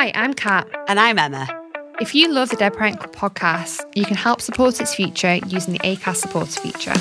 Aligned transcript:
Hi, 0.00 0.12
I'm 0.14 0.32
Kat. 0.32 0.66
And 0.88 0.98
I'm 0.98 1.18
Emma. 1.18 1.46
If 2.00 2.14
you 2.14 2.32
love 2.32 2.48
the 2.48 2.56
Dead 2.56 2.72
Parent 2.72 2.98
Club 3.00 3.14
podcast, 3.14 3.82
you 3.94 4.06
can 4.06 4.16
help 4.16 4.40
support 4.40 4.80
its 4.80 4.94
future 4.94 5.34
using 5.46 5.74
the 5.74 5.78
ACAST 5.80 6.16
supporter 6.16 6.58
feature. 6.58 6.94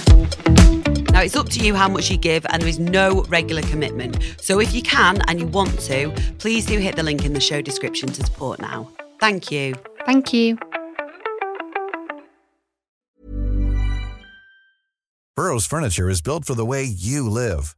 Now, 1.13 1.21
it's 1.21 1.37
up 1.37 1.47
to 1.51 1.65
you 1.65 1.75
how 1.75 1.87
much 1.87 2.11
you 2.11 2.17
give, 2.17 2.45
and 2.49 2.61
there 2.61 2.67
is 2.67 2.77
no 2.77 3.23
regular 3.29 3.61
commitment. 3.61 4.35
So, 4.41 4.59
if 4.59 4.75
you 4.75 4.81
can 4.81 5.21
and 5.29 5.39
you 5.39 5.47
want 5.47 5.79
to, 5.79 6.11
please 6.39 6.65
do 6.65 6.77
hit 6.77 6.97
the 6.97 7.03
link 7.03 7.23
in 7.23 7.31
the 7.31 7.39
show 7.39 7.61
description 7.61 8.09
to 8.09 8.25
support 8.25 8.59
now. 8.59 8.89
Thank 9.21 9.49
you. 9.49 9.75
Thank 10.05 10.33
you. 10.33 10.57
Burrow's 15.37 15.65
furniture 15.65 16.09
is 16.09 16.21
built 16.21 16.43
for 16.43 16.53
the 16.53 16.65
way 16.65 16.83
you 16.83 17.29
live. 17.29 17.77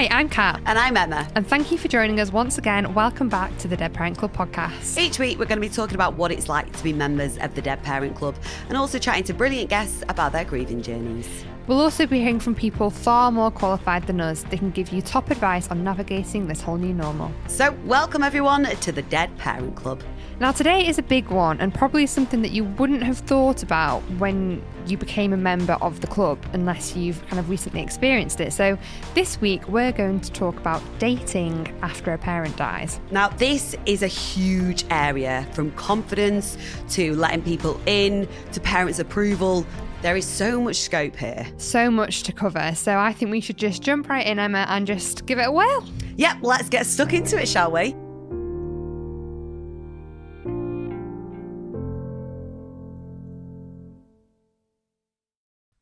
Hi, 0.00 0.08
I'm 0.10 0.30
Kat. 0.30 0.62
And 0.64 0.78
I'm 0.78 0.96
Emma. 0.96 1.28
And 1.34 1.46
thank 1.46 1.70
you 1.70 1.76
for 1.76 1.88
joining 1.88 2.20
us 2.20 2.32
once 2.32 2.56
again. 2.56 2.94
Welcome 2.94 3.28
back 3.28 3.54
to 3.58 3.68
the 3.68 3.76
Dead 3.76 3.92
Parent 3.92 4.16
Club 4.16 4.34
podcast. 4.34 4.96
Each 4.96 5.18
week, 5.18 5.38
we're 5.38 5.44
going 5.44 5.60
to 5.60 5.68
be 5.68 5.68
talking 5.68 5.94
about 5.94 6.14
what 6.14 6.32
it's 6.32 6.48
like 6.48 6.74
to 6.74 6.82
be 6.82 6.94
members 6.94 7.36
of 7.36 7.54
the 7.54 7.60
Dead 7.60 7.82
Parent 7.82 8.16
Club 8.16 8.34
and 8.70 8.78
also 8.78 8.98
chatting 8.98 9.24
to 9.24 9.34
brilliant 9.34 9.68
guests 9.68 10.02
about 10.08 10.32
their 10.32 10.46
grieving 10.46 10.80
journeys. 10.80 11.44
We'll 11.66 11.80
also 11.80 12.06
be 12.06 12.18
hearing 12.18 12.40
from 12.40 12.54
people 12.54 12.90
far 12.90 13.30
more 13.30 13.50
qualified 13.50 14.06
than 14.06 14.20
us. 14.20 14.44
They 14.44 14.56
can 14.56 14.70
give 14.70 14.92
you 14.92 15.02
top 15.02 15.30
advice 15.30 15.68
on 15.68 15.84
navigating 15.84 16.46
this 16.46 16.62
whole 16.62 16.78
new 16.78 16.94
normal. 16.94 17.30
So, 17.48 17.72
welcome 17.84 18.22
everyone 18.22 18.64
to 18.64 18.92
the 18.92 19.02
Dead 19.02 19.36
Parent 19.38 19.76
Club. 19.76 20.02
Now, 20.40 20.52
today 20.52 20.88
is 20.88 20.98
a 20.98 21.02
big 21.02 21.28
one 21.28 21.60
and 21.60 21.72
probably 21.72 22.06
something 22.06 22.40
that 22.42 22.52
you 22.52 22.64
wouldn't 22.64 23.02
have 23.02 23.18
thought 23.18 23.62
about 23.62 24.00
when 24.18 24.62
you 24.86 24.96
became 24.96 25.34
a 25.34 25.36
member 25.36 25.74
of 25.82 26.00
the 26.00 26.06
club 26.06 26.42
unless 26.54 26.96
you've 26.96 27.24
kind 27.28 27.38
of 27.38 27.50
recently 27.50 27.82
experienced 27.82 28.40
it. 28.40 28.54
So, 28.54 28.78
this 29.14 29.38
week 29.40 29.68
we're 29.68 29.92
going 29.92 30.20
to 30.20 30.32
talk 30.32 30.56
about 30.56 30.82
dating 30.98 31.72
after 31.82 32.12
a 32.14 32.18
parent 32.18 32.56
dies. 32.56 32.98
Now, 33.10 33.28
this 33.28 33.76
is 33.84 34.02
a 34.02 34.08
huge 34.08 34.86
area 34.90 35.46
from 35.52 35.72
confidence 35.72 36.56
to 36.90 37.14
letting 37.16 37.42
people 37.42 37.78
in 37.84 38.26
to 38.52 38.60
parents' 38.60 38.98
approval. 38.98 39.66
There 40.02 40.16
is 40.16 40.24
so 40.24 40.62
much 40.62 40.76
scope 40.76 41.14
here. 41.14 41.46
So 41.58 41.90
much 41.90 42.22
to 42.22 42.32
cover. 42.32 42.72
So, 42.74 42.96
I 42.96 43.12
think 43.12 43.30
we 43.30 43.40
should 43.40 43.58
just 43.58 43.82
jump 43.82 44.08
right 44.08 44.26
in, 44.26 44.38
Emma, 44.38 44.64
and 44.68 44.86
just 44.86 45.26
give 45.26 45.38
it 45.38 45.46
a 45.46 45.52
whirl. 45.52 45.84
Yep, 46.16 46.38
let's 46.40 46.70
get 46.70 46.86
stuck 46.86 47.12
into 47.12 47.40
it, 47.40 47.46
shall 47.46 47.70
we? 47.70 47.94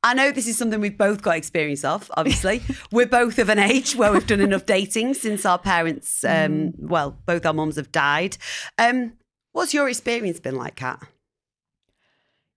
I 0.03 0.15
know 0.15 0.33
this 0.33 0.49
is 0.49 0.57
something 0.57 0.81
we've 0.81 0.99
both 0.99 1.23
got 1.23 1.37
experience 1.37 1.85
of, 1.85 2.11
obviously. 2.17 2.63
We're 2.93 3.07
both 3.07 3.39
of 3.39 3.49
an 3.51 3.59
age 3.59 3.95
where 3.95 4.13
we've 4.13 4.27
done 4.27 4.41
enough 4.41 4.67
dating 4.67 5.15
since 5.15 5.45
our 5.45 5.59
parents, 5.59 6.25
um, 6.25 6.73
well, 6.79 7.19
both 7.27 7.47
our 7.47 7.53
mums 7.53 7.77
have 7.77 7.93
died. 7.93 8.37
Um, 8.79 9.13
what's 9.53 9.75
your 9.75 9.89
experience 9.89 10.41
been 10.41 10.57
like, 10.57 10.77
Kat? 10.77 11.07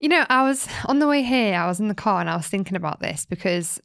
You 0.02 0.10
know, 0.10 0.26
I 0.30 0.44
was 0.44 0.68
on 0.88 0.98
the 0.98 1.08
way 1.08 1.22
here, 1.22 1.56
I 1.56 1.68
was 1.68 1.80
in 1.80 1.88
the 1.88 1.96
car 1.96 2.20
and 2.20 2.30
I 2.30 2.36
was 2.36 2.48
thinking 2.48 2.76
about 2.76 3.00
this 3.02 3.26
because 3.26 3.80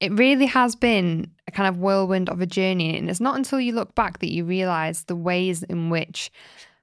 it 0.00 0.12
really 0.12 0.46
has 0.46 0.74
been 0.74 1.30
a 1.46 1.52
kind 1.52 1.68
of 1.68 1.78
whirlwind 1.78 2.28
of 2.28 2.40
a 2.40 2.46
journey. 2.46 2.98
And 2.98 3.08
it's 3.08 3.20
not 3.20 3.36
until 3.36 3.60
you 3.60 3.72
look 3.72 3.94
back 3.94 4.18
that 4.18 4.32
you 4.32 4.44
realize 4.44 5.04
the 5.04 5.14
ways 5.14 5.62
in 5.62 5.90
which 5.90 6.32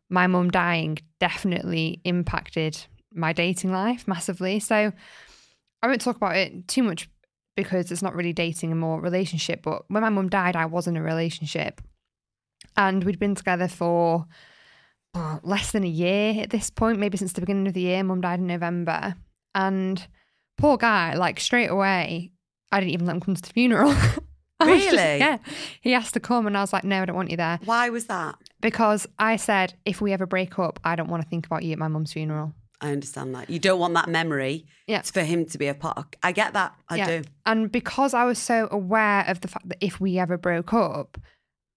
my 0.09 0.25
mum 0.27 0.49
dying 0.49 0.99
definitely 1.19 1.99
impacted 2.05 2.85
my 3.13 3.33
dating 3.33 3.73
life 3.73 4.07
massively. 4.07 4.59
So 4.59 4.93
I 5.81 5.87
won't 5.87 6.01
talk 6.01 6.15
about 6.15 6.37
it 6.37 6.67
too 6.69 6.83
much 6.83 7.09
because 7.57 7.91
it's 7.91 8.01
not 8.01 8.15
really 8.15 8.33
dating 8.33 8.71
and 8.71 8.79
more 8.79 9.01
relationship. 9.01 9.63
But 9.63 9.83
when 9.89 10.01
my 10.01 10.09
mum 10.09 10.29
died, 10.29 10.55
I 10.55 10.65
was 10.65 10.87
in 10.87 10.95
a 10.95 11.03
relationship 11.03 11.81
and 12.77 13.03
we'd 13.03 13.19
been 13.19 13.35
together 13.35 13.67
for 13.67 14.27
oh, 15.13 15.39
less 15.43 15.71
than 15.71 15.83
a 15.83 15.87
year 15.87 16.41
at 16.41 16.49
this 16.49 16.69
point, 16.69 16.99
maybe 16.99 17.17
since 17.17 17.33
the 17.33 17.41
beginning 17.41 17.67
of 17.67 17.73
the 17.73 17.81
year. 17.81 18.03
Mum 18.03 18.21
died 18.21 18.39
in 18.39 18.47
November. 18.47 19.15
And 19.55 20.05
poor 20.57 20.77
guy, 20.77 21.13
like 21.15 21.39
straight 21.39 21.67
away, 21.69 22.31
I 22.71 22.79
didn't 22.79 22.93
even 22.93 23.05
let 23.05 23.15
him 23.15 23.21
come 23.21 23.35
to 23.35 23.41
the 23.41 23.49
funeral. 23.53 23.89
Was 24.59 24.81
just- 24.81 24.95
Really? 24.95 25.19
yeah. 25.19 25.37
He 25.81 25.93
asked 25.93 26.13
to 26.13 26.19
come 26.21 26.47
and 26.47 26.57
I 26.57 26.61
was 26.61 26.71
like, 26.71 26.83
no, 26.85 27.01
I 27.01 27.05
don't 27.05 27.15
want 27.17 27.29
you 27.31 27.35
there. 27.37 27.59
Why 27.65 27.89
was 27.89 28.05
that? 28.05 28.35
Because 28.61 29.05
I 29.19 29.35
said, 29.35 29.73
if 29.83 29.99
we 29.99 30.13
ever 30.13 30.25
break 30.25 30.57
up, 30.57 30.79
I 30.85 30.95
don't 30.95 31.09
want 31.09 31.21
to 31.21 31.27
think 31.27 31.45
about 31.45 31.63
you 31.63 31.73
at 31.73 31.79
my 31.79 31.89
mum's 31.89 32.13
funeral. 32.13 32.53
I 32.79 32.91
understand 32.91 33.35
that. 33.35 33.49
You 33.49 33.59
don't 33.59 33.79
want 33.79 33.93
that 33.95 34.07
memory 34.07 34.65
Yeah. 34.87 35.01
for 35.01 35.21
him 35.21 35.45
to 35.47 35.57
be 35.57 35.67
a 35.67 35.73
part. 35.73 35.97
Of, 35.97 36.05
I 36.23 36.31
get 36.31 36.53
that. 36.53 36.73
I 36.87 36.95
Yeah. 36.95 37.07
do. 37.07 37.21
And 37.45 37.71
because 37.71 38.13
I 38.13 38.23
was 38.23 38.37
so 38.39 38.69
aware 38.71 39.25
of 39.27 39.41
the 39.41 39.47
fact 39.49 39.67
that 39.67 39.77
if 39.81 39.99
we 39.99 40.17
ever 40.17 40.37
broke 40.37 40.73
up, 40.73 41.17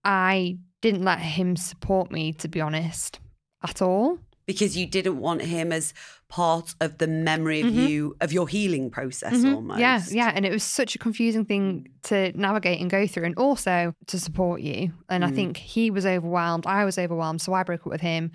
I 0.05 0.59
didn't 0.81 1.03
let 1.05 1.19
him 1.19 1.57
support 1.57 2.13
me, 2.13 2.33
to 2.35 2.47
be 2.49 2.61
honest, 2.61 3.19
at 3.69 3.83
all. 3.83 4.19
Because 4.47 4.77
you 4.77 4.87
didn't 4.87 5.19
want 5.19 5.43
him 5.43 5.73
as 5.73 5.93
part 6.29 6.75
of 6.81 6.99
the 6.99 7.09
memory 7.09 7.63
of 7.63 7.67
Mhm. 7.73 7.89
you, 7.89 8.17
of 8.21 8.33
your 8.33 8.47
healing 8.47 8.91
process 8.91 9.35
Mhm. 9.35 9.55
almost. 9.55 9.81
Yeah, 9.81 10.01
yeah. 10.11 10.31
And 10.35 10.47
it 10.47 10.53
was 10.53 10.63
such 10.63 10.95
a 10.95 10.99
confusing 10.99 11.45
thing 11.45 11.89
to 12.05 12.31
navigate 12.39 12.81
and 12.81 12.89
go 12.89 13.07
through, 13.09 13.25
and 13.25 13.35
also 13.37 13.93
to 14.07 14.21
support 14.21 14.61
you. 14.61 14.93
And 15.09 15.25
I 15.25 15.31
Mm. 15.31 15.35
think 15.35 15.57
he 15.57 15.91
was 15.91 16.07
overwhelmed. 16.07 16.65
I 16.67 16.85
was 16.85 16.97
overwhelmed. 16.97 17.41
So 17.43 17.55
I 17.55 17.65
broke 17.65 17.81
up 17.81 17.91
with 17.93 18.01
him. 18.03 18.31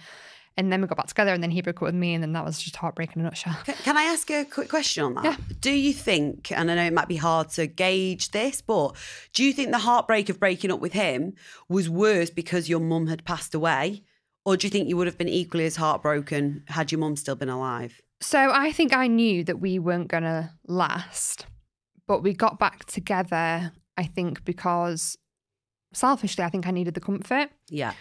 And 0.58 0.70
then 0.70 0.82
we 0.82 0.88
got 0.88 0.98
back 0.98 1.08
together, 1.08 1.32
and 1.34 1.42
then 1.42 1.50
he 1.52 1.62
broke 1.62 1.78
up 1.78 1.84
with 1.84 1.96
me. 1.96 2.14
And 2.14 2.22
then 2.22 2.34
that 2.34 2.44
was 2.44 2.62
just 2.62 2.76
heartbreak 2.76 3.16
in 3.16 3.22
a 3.22 3.24
nutshell. 3.24 3.56
Can, 3.64 3.76
can 3.76 3.98
I 3.98 4.04
ask 4.04 4.30
a 4.32 4.44
quick 4.44 4.68
question 4.68 5.06
on 5.06 5.14
that? 5.16 5.24
Yeah. 5.24 5.36
Do 5.62 5.72
you 5.72 5.94
think, 5.94 6.52
and 6.52 6.70
I 6.70 6.76
know 6.76 6.84
it 6.84 6.92
might 6.94 7.08
be 7.08 7.16
hard 7.16 7.50
to 7.52 7.68
gauge 7.68 8.32
this, 8.32 8.62
but 8.62 8.98
do 9.34 9.46
you 9.46 9.54
think 9.54 9.72
the 9.72 9.78
heartbreak 9.80 10.28
of 10.28 10.42
breaking 10.42 10.70
up 10.72 10.82
with 10.82 10.92
him 10.92 11.36
was 11.70 11.90
worse 11.90 12.30
because 12.30 12.68
your 12.68 12.82
mum 12.82 13.08
had 13.08 13.24
passed 13.24 13.56
away? 13.56 14.04
Or 14.46 14.58
do 14.58 14.66
you 14.66 14.72
think 14.72 14.90
you 14.90 14.98
would 14.98 15.08
have 15.08 15.18
been 15.18 15.30
equally 15.30 15.66
as 15.66 15.76
heartbroken 15.76 16.64
had 16.68 16.92
your 16.92 17.00
mum 17.00 17.16
still 17.16 17.36
been 17.36 17.50
alive? 17.50 18.02
So 18.22 18.52
I 18.52 18.72
think 18.72 18.96
I 18.96 19.08
knew 19.08 19.44
that 19.44 19.60
we 19.60 19.80
weren't 19.80 20.08
going 20.08 20.24
to 20.24 20.52
last, 20.68 21.46
but 22.08 22.22
we 22.22 22.34
got 22.34 22.60
back 22.60 22.86
together, 22.86 23.72
I 23.98 24.04
think, 24.04 24.44
because 24.46 25.18
selfishly, 25.94 26.44
I 26.44 26.50
think 26.50 26.68
I 26.68 26.72
needed 26.72 26.94
the 26.94 27.02
comfort. 27.02 27.50
Yeah. 27.70 27.94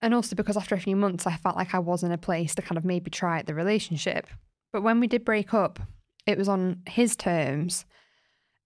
And 0.00 0.14
also 0.14 0.34
because 0.34 0.56
after 0.56 0.74
a 0.74 0.80
few 0.80 0.96
months, 0.96 1.26
I 1.26 1.36
felt 1.36 1.56
like 1.56 1.74
I 1.74 1.78
was 1.78 2.02
in 2.02 2.12
a 2.12 2.18
place 2.18 2.54
to 2.56 2.62
kind 2.62 2.76
of 2.76 2.84
maybe 2.84 3.10
try 3.10 3.38
out 3.38 3.46
the 3.46 3.54
relationship. 3.54 4.26
But 4.72 4.82
when 4.82 5.00
we 5.00 5.06
did 5.06 5.24
break 5.24 5.54
up, 5.54 5.78
it 6.26 6.38
was 6.38 6.48
on 6.48 6.82
his 6.88 7.14
terms. 7.14 7.84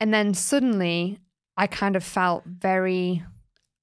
And 0.00 0.12
then 0.12 0.34
suddenly, 0.34 1.18
I 1.56 1.66
kind 1.66 1.96
of 1.96 2.04
felt 2.04 2.44
very 2.46 3.22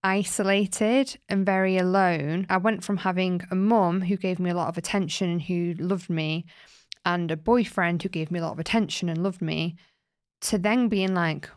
isolated 0.04 1.18
and 1.30 1.46
very 1.46 1.78
alone. 1.78 2.46
I 2.50 2.58
went 2.58 2.84
from 2.84 2.98
having 2.98 3.42
a 3.50 3.56
mum 3.56 4.02
who 4.02 4.18
gave 4.18 4.40
me 4.40 4.50
a 4.50 4.56
lot 4.56 4.68
of 4.68 4.78
attention 4.78 5.30
and 5.30 5.42
who 5.42 5.76
loved 5.78 6.10
me, 6.10 6.46
and 7.06 7.32
a 7.32 7.38
boyfriend 7.38 8.04
who 8.04 8.10
gave 8.10 8.32
me 8.32 8.40
a 8.40 8.42
lot 8.42 8.54
of 8.54 8.60
attention 8.60 9.10
and 9.10 9.24
loved 9.24 9.42
me, 9.42 9.76
to 10.42 10.58
then 10.58 10.90
being 10.90 11.14
like, 11.14 11.50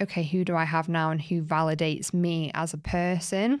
okay, 0.00 0.22
who 0.22 0.44
do 0.44 0.54
I 0.54 0.64
have 0.64 0.88
now 0.88 1.10
and 1.10 1.20
who 1.20 1.42
validates 1.42 2.14
me 2.14 2.50
as 2.54 2.72
a 2.72 2.78
person? 2.78 3.60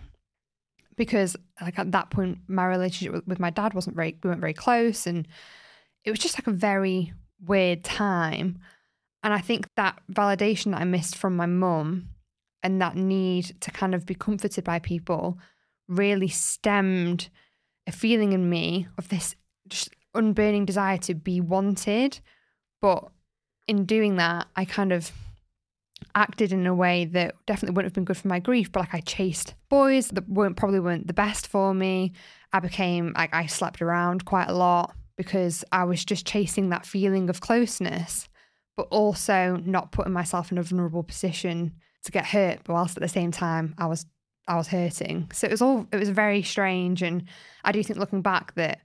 Because 0.96 1.36
like 1.60 1.78
at 1.78 1.92
that 1.92 2.10
point, 2.10 2.38
my 2.48 2.66
relationship 2.66 3.26
with, 3.26 3.40
my 3.40 3.50
dad 3.50 3.74
wasn't 3.74 3.96
very, 3.96 4.16
we 4.22 4.30
weren't 4.30 4.40
very 4.40 4.54
close, 4.54 5.06
and 5.06 5.26
it 6.04 6.10
was 6.10 6.20
just 6.20 6.38
like 6.38 6.46
a 6.46 6.52
very 6.52 7.12
weird 7.44 7.84
time. 7.84 8.58
And 9.22 9.34
I 9.34 9.38
think 9.38 9.68
that 9.74 10.00
validation 10.12 10.70
that 10.72 10.80
I 10.80 10.84
missed 10.84 11.16
from 11.16 11.36
my 11.36 11.46
mum 11.46 12.08
and 12.62 12.80
that 12.80 12.96
need 12.96 13.60
to 13.60 13.70
kind 13.70 13.94
of 13.94 14.06
be 14.06 14.14
comforted 14.14 14.64
by 14.64 14.78
people 14.78 15.38
really 15.88 16.28
stemmed 16.28 17.28
a 17.86 17.92
feeling 17.92 18.32
in 18.32 18.48
me 18.48 18.86
of 18.98 19.08
this 19.08 19.34
just 19.68 19.90
unburning 20.14 20.64
desire 20.64 20.98
to 20.98 21.14
be 21.14 21.40
wanted. 21.40 22.20
But 22.80 23.08
in 23.66 23.84
doing 23.84 24.16
that, 24.16 24.46
I 24.56 24.64
kind 24.64 24.92
of 24.92 25.12
acted 26.14 26.52
in 26.52 26.66
a 26.66 26.74
way 26.74 27.04
that 27.06 27.34
definitely 27.46 27.74
wouldn't 27.74 27.90
have 27.90 27.94
been 27.94 28.04
good 28.04 28.16
for 28.16 28.28
my 28.28 28.38
grief, 28.38 28.70
but 28.70 28.80
like 28.80 28.94
I 28.94 29.00
chased 29.00 29.54
boys 29.68 30.08
that 30.08 30.28
weren't 30.28 30.56
probably 30.56 30.80
weren't 30.80 31.06
the 31.06 31.12
best 31.12 31.46
for 31.46 31.74
me. 31.74 32.12
I 32.52 32.60
became 32.60 33.12
like 33.16 33.34
I 33.34 33.46
slept 33.46 33.82
around 33.82 34.24
quite 34.24 34.48
a 34.48 34.54
lot 34.54 34.94
because 35.16 35.64
I 35.72 35.84
was 35.84 36.04
just 36.04 36.26
chasing 36.26 36.68
that 36.68 36.86
feeling 36.86 37.28
of 37.28 37.40
closeness, 37.40 38.28
but 38.76 38.86
also 38.90 39.60
not 39.64 39.92
putting 39.92 40.12
myself 40.12 40.52
in 40.52 40.58
a 40.58 40.62
vulnerable 40.62 41.02
position 41.02 41.74
to 42.04 42.12
get 42.12 42.26
hurt, 42.26 42.60
but 42.64 42.72
whilst 42.72 42.96
at 42.96 43.00
the 43.02 43.08
same 43.08 43.30
time 43.30 43.74
I 43.78 43.86
was 43.86 44.06
I 44.46 44.56
was 44.56 44.68
hurting. 44.68 45.30
So 45.32 45.46
it 45.46 45.50
was 45.50 45.60
all 45.62 45.86
it 45.92 45.96
was 45.96 46.08
very 46.08 46.42
strange 46.42 47.02
and 47.02 47.24
I 47.64 47.72
do 47.72 47.82
think 47.82 47.98
looking 47.98 48.22
back 48.22 48.54
that 48.54 48.80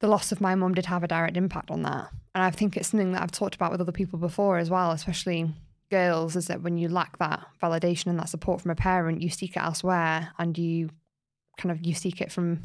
the 0.00 0.06
loss 0.08 0.30
of 0.32 0.40
my 0.40 0.54
mum 0.54 0.74
did 0.74 0.86
have 0.86 1.02
a 1.02 1.08
direct 1.08 1.36
impact 1.36 1.70
on 1.70 1.82
that. 1.82 2.08
And 2.34 2.44
I 2.44 2.50
think 2.50 2.76
it's 2.76 2.88
something 2.88 3.12
that 3.12 3.22
I've 3.22 3.32
talked 3.32 3.56
about 3.56 3.72
with 3.72 3.80
other 3.80 3.92
people 3.92 4.18
before 4.18 4.58
as 4.58 4.70
well, 4.70 4.92
especially 4.92 5.50
girls, 5.90 6.36
is 6.36 6.46
that 6.46 6.62
when 6.62 6.78
you 6.78 6.88
lack 6.88 7.18
that 7.18 7.44
validation 7.62 8.06
and 8.06 8.18
that 8.20 8.28
support 8.28 8.60
from 8.60 8.70
a 8.70 8.76
parent, 8.76 9.22
you 9.22 9.28
seek 9.28 9.56
it 9.56 9.62
elsewhere 9.62 10.30
and 10.38 10.56
you 10.56 10.90
kind 11.58 11.72
of 11.72 11.84
you 11.84 11.94
seek 11.94 12.20
it 12.20 12.30
from 12.30 12.62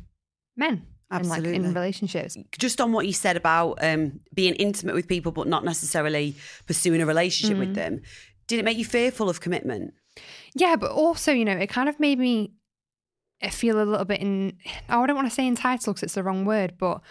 men 0.55 0.85
in 1.11 1.27
like 1.27 1.39
Absolutely. 1.39 1.55
in 1.55 1.73
relationships. 1.73 2.37
just 2.59 2.79
on 2.79 2.91
what 2.91 3.05
you 3.07 3.13
said 3.13 3.35
about 3.35 3.83
um, 3.83 4.19
being 4.33 4.53
intimate 4.55 4.93
with 4.95 5.07
people 5.07 5.31
but 5.31 5.47
not 5.47 5.63
necessarily 5.65 6.35
pursuing 6.67 7.01
a 7.01 7.05
relationship 7.05 7.57
Mm. 7.57 7.59
with 7.59 7.75
them 7.75 8.01
did 8.47 8.59
it 8.59 8.65
make 8.65 8.77
you 8.77 8.85
fearful 8.85 9.29
of 9.29 9.39
commitment 9.41 9.93
Yeah, 10.53 10.75
but 10.75 10.91
also, 10.91 11.31
you 11.31 11.45
know, 11.45 11.57
it 11.57 11.67
kind 11.69 11.89
of 11.89 11.99
made 11.99 12.19
me 12.19 12.51
feel 13.51 13.81
a 13.81 13.83
little 13.83 14.05
bit 14.05 14.21
in, 14.21 14.57
I 14.87 15.05
don't 15.05 15.15
want 15.15 15.27
to 15.27 15.33
say 15.33 15.47
entitled 15.47 15.95
because 15.95 16.03
it's 16.03 16.13
the 16.13 16.23
wrong 16.23 16.45
word, 16.45 16.73
but 16.77 17.01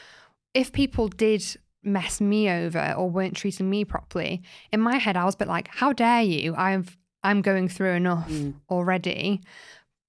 if 0.55 0.73
people 0.73 1.09
did 1.09 1.43
mess 1.83 2.21
me 2.21 2.49
over 2.49 2.95
or 2.97 3.11
weren't 3.11 3.37
treating 3.37 3.69
me 3.69 3.85
properly, 3.85 4.43
in 4.73 4.81
my 4.81 4.97
head, 4.99 5.17
I 5.17 5.25
was 5.25 5.35
a 5.35 5.39
bit 5.39 5.49
like, 5.49 5.69
how 5.69 5.93
dare 5.93 6.23
you? 6.23 6.55
I've, 6.55 6.97
I'm 7.23 7.43
going 7.43 7.69
through 7.69 7.93
enough 7.95 8.29
Mm. 8.31 8.55
already. 8.71 9.41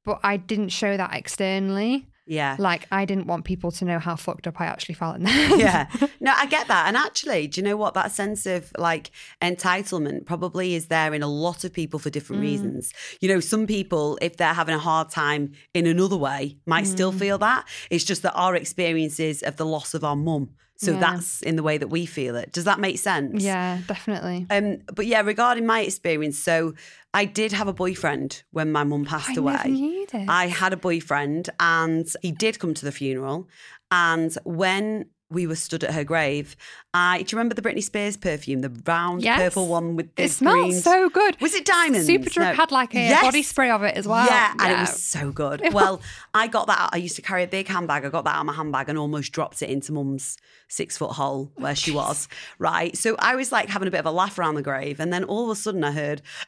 But 0.06 0.20
I 0.24 0.38
didn't 0.38 0.70
show 0.70 0.96
that 0.98 1.14
externally. 1.16 2.08
Yeah 2.26 2.56
Like, 2.60 2.88
I 2.92 3.06
didn't 3.06 3.28
want 3.28 3.44
people 3.46 3.70
to 3.72 3.86
know 3.86 4.00
how 4.00 4.16
fucked 4.16 4.48
up 4.48 4.62
I 4.62 4.66
actually 4.66 4.96
felt 4.96 5.18
in 5.18 5.24
there. 5.30 5.58
yeah 5.58 5.88
no 6.22 6.32
i 6.36 6.46
get 6.46 6.68
that 6.68 6.88
and 6.88 6.96
actually 6.98 7.48
do 7.48 7.60
you 7.62 7.66
know 7.68 7.76
what 7.78 7.94
that 7.96 8.12
sense 8.12 8.46
of 8.46 8.72
like 8.78 9.12
entitlement 9.42 10.26
probably 10.26 10.74
is 10.76 10.88
there 10.88 11.14
in 11.14 11.22
a 11.22 11.28
lot 11.28 11.64
of 11.64 11.74
people 11.74 12.00
for 12.00 12.10
different 12.10 12.42
Mm. 12.42 12.46
reasons 12.46 12.94
you 13.22 13.28
know 13.30 13.40
some 13.40 13.68
people 13.68 14.18
if 14.22 14.38
they're 14.38 14.54
having 14.54 14.74
a 14.76 14.80
hard 14.80 15.10
time 15.10 15.52
in 15.74 15.86
another 15.86 16.18
way 16.18 16.58
might 16.66 16.88
still 16.88 17.12
Mm. 17.14 17.20
feel 17.20 17.38
that 17.40 17.68
it's 17.90 18.04
just 18.04 18.22
that 18.24 18.34
our 18.34 18.56
experiences 18.56 19.44
of 19.44 19.58
the 19.58 19.66
loss 19.66 19.94
of 19.94 20.04
our 20.04 20.16
mum 20.16 20.50
so 20.76 20.92
Yeah. 20.94 21.00
that's 21.00 21.42
in 21.44 21.56
the 21.56 21.64
way 21.64 21.78
that 21.78 21.88
we 21.88 22.06
feel 22.06 22.36
it 22.36 22.52
does 22.52 22.64
that 22.66 22.80
make 22.80 22.98
sense 23.00 23.44
Yeah, 23.44 23.80
definitely. 23.88 24.48
Um, 24.50 24.80
but 24.94 25.06
yeah, 25.06 25.22
regarding 25.22 25.66
my 25.66 25.82
experience, 25.82 26.38
so 26.40 26.74
I 27.14 27.26
did 27.26 27.52
have 27.52 27.68
a 27.68 27.74
boyfriend 27.74 28.44
when 28.52 28.72
my 28.72 28.84
mum 28.84 29.06
passed 29.06 29.30
I 29.32 29.34
away. 29.36 29.54
never 29.54 29.70
knew 29.70 30.08
this. 30.12 30.28
I 30.28 30.48
had 30.48 30.74
a 30.74 30.78
boyfriend 30.78 31.50
and 31.60 32.08
he 32.22 32.32
did 32.32 32.58
come 32.60 32.74
to 32.74 32.86
the 32.86 32.92
funeral. 32.92 33.48
And 33.92 34.36
when 34.44 35.06
we 35.34 35.48
were 35.48 35.56
stood 35.56 35.84
at 35.84 35.94
her 35.94 36.04
grave, 36.04 36.56
I 36.94 37.24
do 37.24 37.34
you 37.34 37.38
remember 37.38 37.56
the 37.56 37.62
Britney 37.62 37.84
Spears 37.84 38.16
perfume, 38.18 38.62
the 38.62 38.72
round 38.86 39.22
Yes. 39.24 39.40
purple 39.40 39.68
one 39.68 39.96
with 39.96 40.16
the 40.16 40.24
it 40.24 40.32
smells 40.32 40.56
greens? 40.56 40.84
so 40.84 41.10
good. 41.10 41.40
Was 41.42 41.54
it 41.56 41.66
diamonds? 41.66 42.08
Superdrug 42.08 42.38
No. 42.38 42.54
had 42.54 42.72
like 42.72 42.94
a 42.96 43.00
Yes. 43.00 43.22
body 43.24 43.44
spray 43.44 43.70
of 43.72 43.84
it 43.84 43.98
as 43.98 44.08
well. 44.08 44.26
Yeah, 44.26 44.54
and 44.60 44.72
it 44.72 44.80
was 44.80 45.02
so 45.04 45.32
good. 45.32 45.62
Well, 45.74 46.02
I 46.34 46.48
got 46.48 46.68
that. 46.68 46.92
I 46.94 46.98
used 46.98 47.16
to 47.16 47.22
carry 47.24 47.44
a 47.44 47.48
big 47.48 47.68
handbag. 47.68 48.06
I 48.06 48.10
got 48.10 48.26
that 48.26 48.36
out 48.36 48.42
of 48.42 48.46
my 48.46 48.54
handbag 48.54 48.90
and 48.90 48.98
almost 48.98 49.32
dropped 49.34 49.62
it 49.64 49.70
into 49.70 49.92
Mum's 49.92 50.38
six 50.68 50.98
foot 50.98 51.12
hole 51.12 51.52
where 51.56 51.76
she 51.76 51.92
oh, 51.92 51.96
was. 51.96 52.28
Right. 52.60 52.96
So 52.96 53.16
I 53.18 53.36
was 53.36 53.52
like 53.52 53.70
having 53.70 53.88
a 53.88 53.92
bit 53.92 54.00
of 54.00 54.06
a 54.06 54.12
laugh 54.12 54.38
around 54.38 54.56
the 54.56 54.62
grave, 54.62 55.00
and 55.00 55.12
then 55.12 55.24
all 55.24 55.46
of 55.46 55.58
a 55.58 55.60
sudden 55.60 55.84
I 55.84 55.92
heard, 55.92 56.22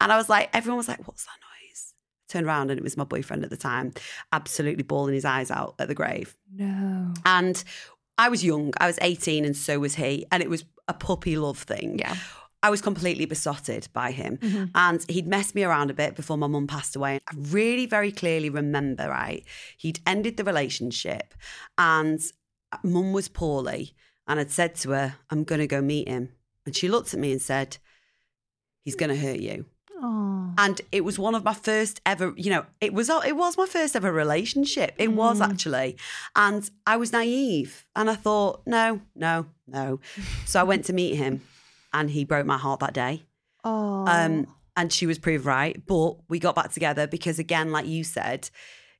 and 0.00 0.12
I 0.12 0.16
was 0.16 0.28
like, 0.28 0.50
everyone 0.52 0.76
was 0.78 0.88
like, 0.88 1.06
"What's 1.06 1.24
that 1.24 1.30
noise?" 1.40 1.45
Turned 2.28 2.46
around 2.46 2.70
and 2.70 2.78
it 2.78 2.82
was 2.82 2.96
my 2.96 3.04
boyfriend 3.04 3.44
at 3.44 3.50
the 3.50 3.56
time, 3.56 3.92
absolutely 4.32 4.82
bawling 4.82 5.14
his 5.14 5.24
eyes 5.24 5.50
out 5.50 5.74
at 5.78 5.88
the 5.88 5.94
grave. 5.94 6.36
No. 6.52 7.14
And 7.24 7.62
I 8.18 8.28
was 8.28 8.44
young. 8.44 8.72
I 8.78 8.86
was 8.86 8.98
18 9.00 9.44
and 9.44 9.56
so 9.56 9.78
was 9.78 9.94
he. 9.94 10.26
And 10.32 10.42
it 10.42 10.50
was 10.50 10.64
a 10.88 10.94
puppy 10.94 11.36
love 11.36 11.58
thing. 11.58 11.98
Yeah. 11.98 12.16
I 12.62 12.70
was 12.70 12.80
completely 12.82 13.26
besotted 13.26 13.86
by 13.92 14.10
him. 14.10 14.38
Mm-hmm. 14.38 14.64
And 14.74 15.04
he'd 15.08 15.28
messed 15.28 15.54
me 15.54 15.62
around 15.62 15.90
a 15.90 15.94
bit 15.94 16.16
before 16.16 16.36
my 16.36 16.48
mum 16.48 16.66
passed 16.66 16.96
away. 16.96 17.20
I 17.28 17.34
really 17.36 17.86
very 17.86 18.10
clearly 18.10 18.50
remember, 18.50 19.08
right? 19.08 19.44
He'd 19.76 20.00
ended 20.06 20.36
the 20.36 20.44
relationship 20.44 21.34
and 21.78 22.20
mum 22.82 23.12
was 23.12 23.28
poorly. 23.28 23.94
And 24.26 24.40
I'd 24.40 24.50
said 24.50 24.74
to 24.76 24.90
her, 24.90 25.16
I'm 25.30 25.44
going 25.44 25.60
to 25.60 25.68
go 25.68 25.80
meet 25.80 26.08
him. 26.08 26.30
And 26.64 26.74
she 26.74 26.88
looked 26.88 27.14
at 27.14 27.20
me 27.20 27.30
and 27.30 27.40
said, 27.40 27.78
He's 28.82 28.96
going 28.96 29.10
to 29.10 29.16
hurt 29.16 29.40
you. 29.40 29.66
Oh. 29.98 30.52
And 30.58 30.80
it 30.92 31.04
was 31.04 31.18
one 31.18 31.34
of 31.34 31.42
my 31.44 31.54
first 31.54 32.00
ever, 32.04 32.34
you 32.36 32.50
know, 32.50 32.66
it 32.80 32.92
was 32.92 33.08
it 33.08 33.36
was 33.36 33.56
my 33.56 33.66
first 33.66 33.96
ever 33.96 34.12
relationship. 34.12 34.94
It 34.98 35.12
was 35.12 35.40
actually. 35.40 35.96
And 36.34 36.68
I 36.86 36.96
was 36.96 37.12
naive 37.12 37.86
and 37.94 38.10
I 38.10 38.14
thought, 38.14 38.62
no, 38.66 39.00
no, 39.14 39.46
no. 39.66 40.00
So 40.44 40.60
I 40.60 40.64
went 40.64 40.84
to 40.86 40.92
meet 40.92 41.14
him 41.16 41.40
and 41.92 42.10
he 42.10 42.24
broke 42.24 42.46
my 42.46 42.58
heart 42.58 42.80
that 42.80 42.92
day. 42.94 43.22
Oh. 43.64 44.04
Um 44.06 44.46
and 44.76 44.92
she 44.92 45.06
was 45.06 45.18
proved 45.18 45.46
right, 45.46 45.80
but 45.86 46.16
we 46.28 46.38
got 46.38 46.54
back 46.54 46.72
together 46.72 47.06
because 47.06 47.38
again 47.38 47.72
like 47.72 47.86
you 47.86 48.04
said, 48.04 48.50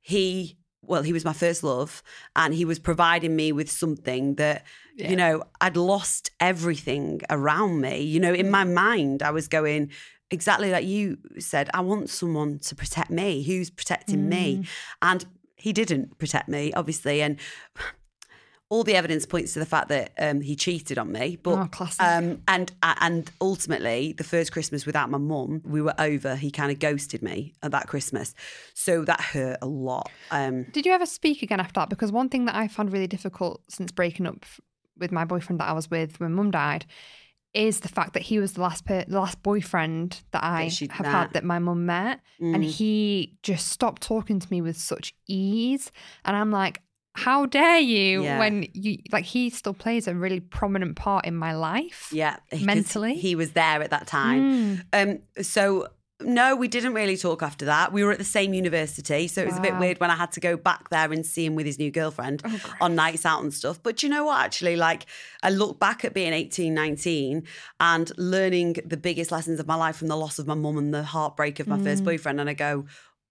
he 0.01 0.57
well, 0.81 1.03
he 1.03 1.11
was 1.13 1.25
my 1.25 1.33
first 1.33 1.63
love 1.63 2.01
and 2.35 2.53
he 2.53 2.63
was 2.65 2.79
providing 2.79 3.35
me 3.35 3.51
with 3.51 3.69
something 3.69 4.35
that 4.35 4.63
Yeah. 4.95 5.09
you 5.11 5.15
know, 5.15 5.43
I'd 5.61 5.77
lost 5.77 6.31
everything 6.39 7.21
around 7.29 7.81
me. 7.81 8.01
You 8.01 8.19
know, 8.19 8.33
in 8.33 8.49
my 8.49 8.63
mind 8.63 9.21
I 9.21 9.29
was 9.31 9.47
going 9.47 9.91
exactly 10.31 10.71
like 10.71 10.85
you 10.85 11.17
said, 11.39 11.69
I 11.73 11.81
want 11.81 12.09
someone 12.09 12.59
to 12.59 12.75
protect 12.75 13.09
me. 13.09 13.43
Who's 13.43 13.69
protecting 13.69 14.27
me? 14.29 14.65
And 15.01 15.25
he 15.55 15.73
didn't 15.73 16.17
protect 16.17 16.47
me, 16.49 16.73
obviously. 16.73 17.21
And 17.21 17.37
all 18.69 18.83
the 18.83 18.95
evidence 18.95 19.25
points 19.25 19.53
to 19.53 19.59
the 19.59 19.65
fact 19.65 19.87
that 19.87 20.11
um, 20.19 20.41
he 20.41 20.53
cheated 20.55 20.97
on 20.97 21.09
me. 21.11 21.37
But 21.41 21.57
Oh, 21.57 21.67
classic. 21.71 22.01
um, 22.03 22.41
and 22.49 22.71
and 22.83 23.31
ultimately, 23.39 24.13
the 24.17 24.25
first 24.25 24.51
Christmas 24.51 24.85
without 24.85 25.09
my 25.09 25.17
mum, 25.17 25.61
we 25.65 25.81
were 25.81 25.93
over. 25.97 26.35
He 26.35 26.51
kind 26.51 26.71
of 26.71 26.79
ghosted 26.79 27.21
me 27.23 27.53
at 27.63 27.71
that 27.71 27.87
Christmas, 27.87 28.35
so 28.73 29.05
that 29.05 29.21
hurt 29.21 29.57
a 29.61 29.67
lot. 29.67 30.09
Um, 30.31 30.63
Did 30.73 30.85
you 30.85 30.91
ever 30.91 31.05
speak 31.05 31.41
again 31.41 31.59
after 31.61 31.79
that? 31.79 31.89
Because 31.89 32.11
one 32.11 32.27
thing 32.29 32.45
that 32.45 32.55
I 32.55 32.67
found 32.67 32.91
really 32.91 33.07
difficult 33.07 33.61
since 33.69 33.91
breaking 33.91 34.27
up 34.27 34.45
with 34.97 35.11
my 35.11 35.23
boyfriend 35.23 35.59
that 35.61 35.69
I 35.69 35.73
was 35.73 35.89
with 35.89 36.19
when 36.19 36.33
mum 36.33 36.51
died 36.51 36.85
is 37.53 37.79
the 37.79 37.87
fact 37.87 38.13
that 38.13 38.23
he 38.23 38.39
was 38.39 38.53
the 38.53 38.61
last 38.61 38.85
per- 38.85 39.05
the 39.07 39.19
last 39.19 39.41
boyfriend 39.43 40.21
that 40.31 40.43
I 40.43 40.67
she'd 40.67 40.91
have 40.91 41.05
met. 41.05 41.11
had 41.11 41.33
that 41.33 41.43
my 41.43 41.59
mum 41.59 41.85
met, 41.85 42.19
and 42.39 42.63
Mm. 42.63 42.69
he 42.69 43.33
just 43.43 43.67
stopped 43.69 44.01
talking 44.01 44.39
to 44.39 44.47
me 44.51 44.61
with 44.61 44.77
such 44.77 45.13
ease, 45.27 45.91
and 46.25 46.35
I'm 46.35 46.51
like. 46.51 46.81
How 47.19 47.47
dare 47.47 47.79
you 47.79 48.21
Yeah. 48.25 48.37
when 48.37 48.67
you 48.75 48.99
like 49.11 49.25
he 49.25 49.49
still 49.49 49.73
plays 49.73 50.07
a 50.07 50.13
really 50.13 50.39
prominent 50.39 50.95
part 50.97 51.25
in 51.25 51.35
my 51.35 51.55
life. 51.55 52.09
yeah 52.11 52.35
Mentally? 52.61 53.15
he 53.15 53.33
was 53.33 53.53
there 53.53 53.81
at 53.81 53.89
that 53.89 54.05
time. 54.05 54.43
Mm. 54.93 55.17
Um, 55.33 55.43
so 55.43 55.87
no, 56.19 56.55
we 56.55 56.67
didn't 56.67 56.93
really 56.93 57.15
talk 57.15 57.43
after 57.43 57.65
that. 57.65 57.93
We 57.93 58.03
were 58.03 58.11
at 58.11 58.17
the 58.17 58.23
same 58.23 58.53
university, 58.53 59.27
so 59.27 59.41
it 59.41 59.47
was 59.47 59.57
a 59.57 59.61
bit 59.61 59.77
weird 59.77 59.99
when 59.99 60.09
I 60.09 60.15
had 60.15 60.31
to 60.31 60.39
go 60.39 60.57
back 60.57 60.89
there 60.89 61.11
and 61.11 61.23
see 61.25 61.45
him 61.45 61.53
with 61.55 61.65
his 61.67 61.77
new 61.77 61.91
girlfriend 61.91 62.41
Oh, 62.43 62.59
on 62.81 62.95
nights 62.95 63.25
out 63.25 63.43
and 63.43 63.53
stuff. 63.53 63.81
But 63.83 64.01
you 64.01 64.09
know 64.09 64.25
what? 64.25 64.43
Actually, 64.43 64.77
like 64.77 65.05
I 65.43 65.51
look 65.51 65.79
back 65.79 66.03
at 66.03 66.13
being 66.15 66.33
18, 66.33 66.73
19 66.73 67.43
and 67.79 68.11
learning 68.17 68.77
the 68.83 68.97
biggest 68.97 69.31
lessons 69.31 69.59
of 69.59 69.67
my 69.67 69.75
life 69.75 69.97
from 69.97 70.07
the 70.07 70.17
loss 70.17 70.39
of 70.39 70.47
my 70.47 70.55
mum 70.55 70.77
and 70.77 70.91
the 70.93 71.03
heartbreak 71.03 71.59
of 71.59 71.67
my 71.67 71.77
first 71.77 72.01
Mm. 72.01 72.05
boyfriend, 72.05 72.39
and 72.41 72.49
I 72.49 72.53
go. 72.53 72.85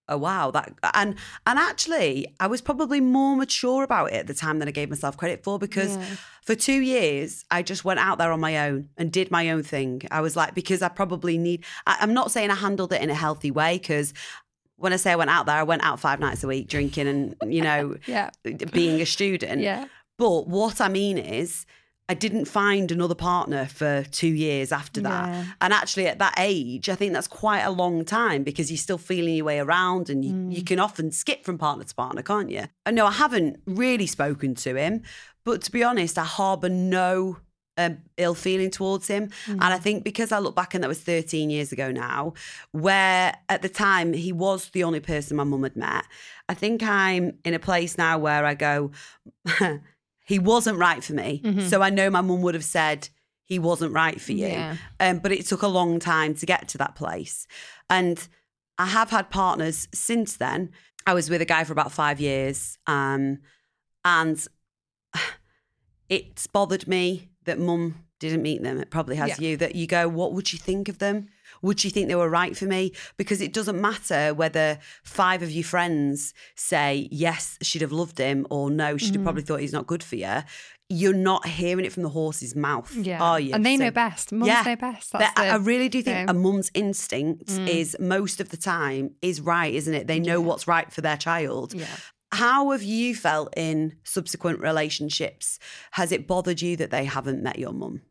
Oh 0.09 0.17
wow, 0.19 0.53
that 0.53 0.73
and 0.95 1.17
and 1.47 1.59
actually, 1.59 2.29
I 2.39 2.47
was 2.47 2.61
probably 2.61 3.01
more 3.01 3.35
mature 3.37 3.83
about 3.83 4.13
it 4.13 4.15
at 4.15 4.27
the 4.29 4.35
time 4.35 4.61
than 4.61 4.69
I 4.69 4.71
gave 4.71 4.89
myself 4.89 5.17
credit 5.17 5.43
for 5.43 5.59
because 5.59 5.97
Yeah. 5.97 6.05
for 6.43 6.55
two 6.55 6.81
years, 6.81 7.45
I 7.51 7.63
just 7.63 7.85
went 7.85 7.99
out 7.99 8.19
there 8.19 8.31
on 8.31 8.39
my 8.39 8.69
own 8.69 8.89
and 8.97 9.11
did 9.11 9.31
my 9.33 9.51
own 9.51 9.65
thing. 9.65 10.03
I 10.13 10.21
was 10.21 10.37
like, 10.37 10.55
because 10.55 10.81
I 10.81 10.89
probably 10.89 11.39
need, 11.39 11.65
I, 11.89 11.97
I'm 12.01 12.15
not 12.15 12.31
saying 12.31 12.51
I 12.53 12.55
handled 12.55 12.93
it 12.93 13.03
in 13.03 13.11
a 13.11 13.15
healthy 13.15 13.51
way 13.51 13.79
because 13.79 14.15
when 14.77 14.93
I 14.93 14.97
say 14.97 15.11
I 15.11 15.17
went 15.17 15.31
out 15.31 15.47
there, 15.47 15.57
I 15.57 15.65
went 15.65 15.83
out 15.83 15.99
five 15.99 16.21
nights 16.21 16.45
a 16.45 16.47
week 16.47 16.69
drinking 16.69 17.09
and, 17.09 17.35
you 17.53 17.63
know, 17.63 17.97
Yeah. 18.07 18.31
being 18.73 19.01
a 19.01 19.07
student. 19.07 19.61
Yeah. 19.63 19.87
But 20.19 20.47
what 20.47 20.81
I 20.81 20.89
mean 20.89 21.19
is, 21.19 21.67
I 22.09 22.15
didn't 22.15 22.45
find 22.45 22.93
another 22.93 23.17
partner 23.17 23.67
for 23.67 24.05
two 24.13 24.29
years 24.29 24.71
after 24.71 25.01
that. 25.01 25.29
Yeah. 25.29 25.45
And 25.61 25.73
actually, 25.73 26.07
at 26.07 26.19
that 26.21 26.35
age, 26.39 26.89
I 26.89 26.95
think 26.95 27.13
that's 27.13 27.27
quite 27.27 27.63
a 27.63 27.71
long 27.73 28.05
time 28.05 28.45
because 28.45 28.71
you're 28.71 28.79
still 28.79 28.99
feeling 28.99 29.35
your 29.35 29.45
way 29.47 29.59
around 29.59 30.09
and 30.09 30.25
you, 30.25 30.33
Mm. 30.33 30.55
you 30.57 30.63
can 30.63 30.79
often 30.79 31.11
skip 31.11 31.45
from 31.45 31.59
partner 31.59 31.83
to 31.85 31.95
partner, 31.95 32.23
can't 32.23 32.49
you? 32.51 32.65
And 32.85 32.95
no, 32.95 33.07
I 33.07 33.11
haven't 33.13 33.61
really 33.67 34.07
spoken 34.07 34.55
to 34.57 34.77
him. 34.77 35.03
But 35.45 35.63
to 35.63 35.73
be 35.73 35.83
honest, 35.83 36.17
I 36.17 36.25
harbour 36.25 36.69
no 36.69 37.39
um, 37.79 37.99
ill 38.17 38.35
feeling 38.35 38.71
towards 38.71 39.07
him. 39.09 39.25
And 39.49 39.61
Mm. 39.61 39.71
I 39.73 39.79
think 39.79 40.03
because 40.03 40.33
I 40.33 40.39
look 40.39 40.55
back 40.57 40.73
and 40.75 40.83
that 40.83 40.89
was 40.89 41.01
13 41.01 41.51
years 41.51 41.73
ago 41.73 41.91
now, 41.91 42.33
where 42.73 43.35
at 43.51 43.61
the 43.63 43.69
time 43.69 44.13
he 44.15 44.33
was 44.33 44.71
the 44.71 44.83
only 44.85 45.01
person 45.01 45.37
my 45.37 45.45
mum 45.45 45.63
had 45.65 45.77
met, 45.77 46.05
I 46.49 46.55
think 46.55 46.83
I'm 46.83 47.37
in 47.45 47.53
a 47.53 47.59
place 47.59 47.99
now 47.99 48.17
where 48.17 48.47
I 48.47 48.55
go, 48.55 48.93
he 50.27 50.39
wasn't 50.39 50.77
right 50.79 51.03
for 51.03 51.15
me. 51.15 51.41
Mhm. 51.45 51.63
So 51.71 51.81
I 51.83 51.89
know 51.91 52.11
my 52.11 52.21
mum 52.21 52.43
would 52.43 52.55
have 52.55 52.65
said, 52.65 53.09
he 53.45 53.59
wasn't 53.61 53.93
right 53.95 54.21
for 54.21 54.33
you. 54.33 54.49
Yeah. 54.49 54.77
Um, 54.99 55.19
but 55.21 55.31
it 55.33 55.47
took 55.47 55.63
a 55.63 55.69
long 55.69 56.01
time 56.01 56.35
to 56.35 56.45
get 56.47 56.67
to 56.69 56.79
that 56.79 56.97
place. 56.97 57.47
And 57.89 58.19
I 58.77 58.87
have 58.87 59.11
had 59.11 59.31
partners 59.31 59.87
since 59.95 60.37
then. 60.37 60.71
I 61.07 61.15
was 61.15 61.31
with 61.31 61.41
a 61.41 61.45
guy 61.45 61.63
for 61.63 61.73
about 61.73 61.93
five 61.93 62.19
years, 62.21 62.77
um, 62.89 63.39
and 64.05 64.45
it's 66.09 66.47
bothered 66.47 66.87
me 66.89 67.29
that 67.45 67.59
mum 67.59 68.05
didn't 68.19 68.43
meet 68.43 68.63
them. 68.63 68.79
It 68.81 68.91
probably 68.91 69.17
has 69.17 69.39
Yeah. 69.39 69.49
you. 69.51 69.57
That 69.59 69.75
you 69.75 69.87
go, 69.87 70.09
what 70.09 70.33
would 70.33 70.53
you 70.53 70.59
think 70.59 70.89
of 70.89 70.99
them? 70.99 71.29
Would 71.63 71.85
you 71.85 71.91
think 71.91 72.09
they 72.09 72.15
were 72.15 72.29
right 72.31 72.57
for 72.57 72.67
me? 72.67 72.93
Because 73.17 73.41
it 73.41 73.53
doesn't 73.53 73.81
matter 73.81 74.35
whether 74.35 74.79
five 75.03 75.43
of 75.43 75.51
your 75.51 75.65
friends 75.65 76.35
say 76.55 77.09
yes, 77.11 77.59
she'd 77.63 77.83
have 77.83 77.93
loved 77.93 78.19
him, 78.19 78.47
or 78.51 78.71
no, 78.71 78.97
she'd 78.97 79.15
have 79.15 79.25
probably 79.25 79.43
thought 79.43 79.61
he's 79.61 79.73
not 79.73 79.87
good 79.87 80.03
for 80.03 80.17
you. 80.17 80.43
You're 80.89 81.15
not 81.15 81.47
hearing 81.49 81.85
it 81.85 81.93
from 81.93 82.05
the 82.05 82.09
horse's 82.11 82.55
mouth, 82.55 82.95
Yeah. 82.95 83.21
are 83.21 83.41
you? 83.41 83.53
And 83.55 83.67
they 83.67 83.77
know 83.77 83.91
best. 83.91 84.31
Mums 84.31 84.47
Yeah. 84.47 84.63
know 84.65 84.77
best. 84.77 85.13
I, 85.15 85.33
I 85.49 85.57
really 85.57 85.89
do 85.89 86.01
think 86.01 86.17
thing. 86.17 86.29
a 86.31 86.35
mum's 86.35 86.71
instinct 86.75 87.47
Mm. 87.49 87.69
is 87.69 87.97
most 87.99 88.41
of 88.41 88.51
the 88.51 88.57
time 88.57 89.11
is 89.21 89.41
right, 89.41 89.75
isn't 89.75 89.93
it? 89.95 90.07
They 90.07 90.21
know 90.21 90.41
Yeah. 90.41 90.47
what's 90.47 90.69
right 90.69 90.93
for 90.93 91.01
their 91.01 91.17
child. 91.17 91.75
yeah. 91.75 91.87
How 92.33 92.71
have 92.73 92.83
you 92.83 93.15
felt 93.15 93.53
in 93.57 93.97
subsequent 94.05 94.61
relationships? 94.61 95.59
Has 95.93 96.13
it 96.13 96.27
bothered 96.27 96.61
you 96.61 96.77
that 96.77 96.91
they 96.91 97.05
haven't 97.05 97.43
met 97.43 97.59
your 97.59 97.73
mum? 97.73 98.03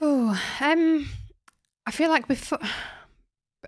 Oh, 0.00 0.40
um, 0.60 1.08
I 1.86 1.90
feel 1.90 2.08
like 2.08 2.28
before, 2.28 2.60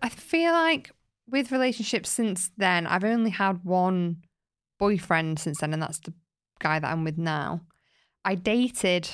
I 0.02 0.08
feel 0.08 0.52
like 0.52 0.92
with 1.28 1.50
relationships 1.50 2.10
since 2.10 2.50
then, 2.56 2.86
I've 2.86 3.04
only 3.04 3.30
had 3.30 3.64
one 3.64 4.22
boyfriend 4.78 5.38
since 5.38 5.58
then, 5.60 5.72
and 5.72 5.82
that's 5.82 5.98
the 5.98 6.14
guy 6.60 6.78
that 6.78 6.90
I'm 6.90 7.04
with 7.04 7.18
now. 7.18 7.62
I 8.24 8.36
dated 8.36 9.08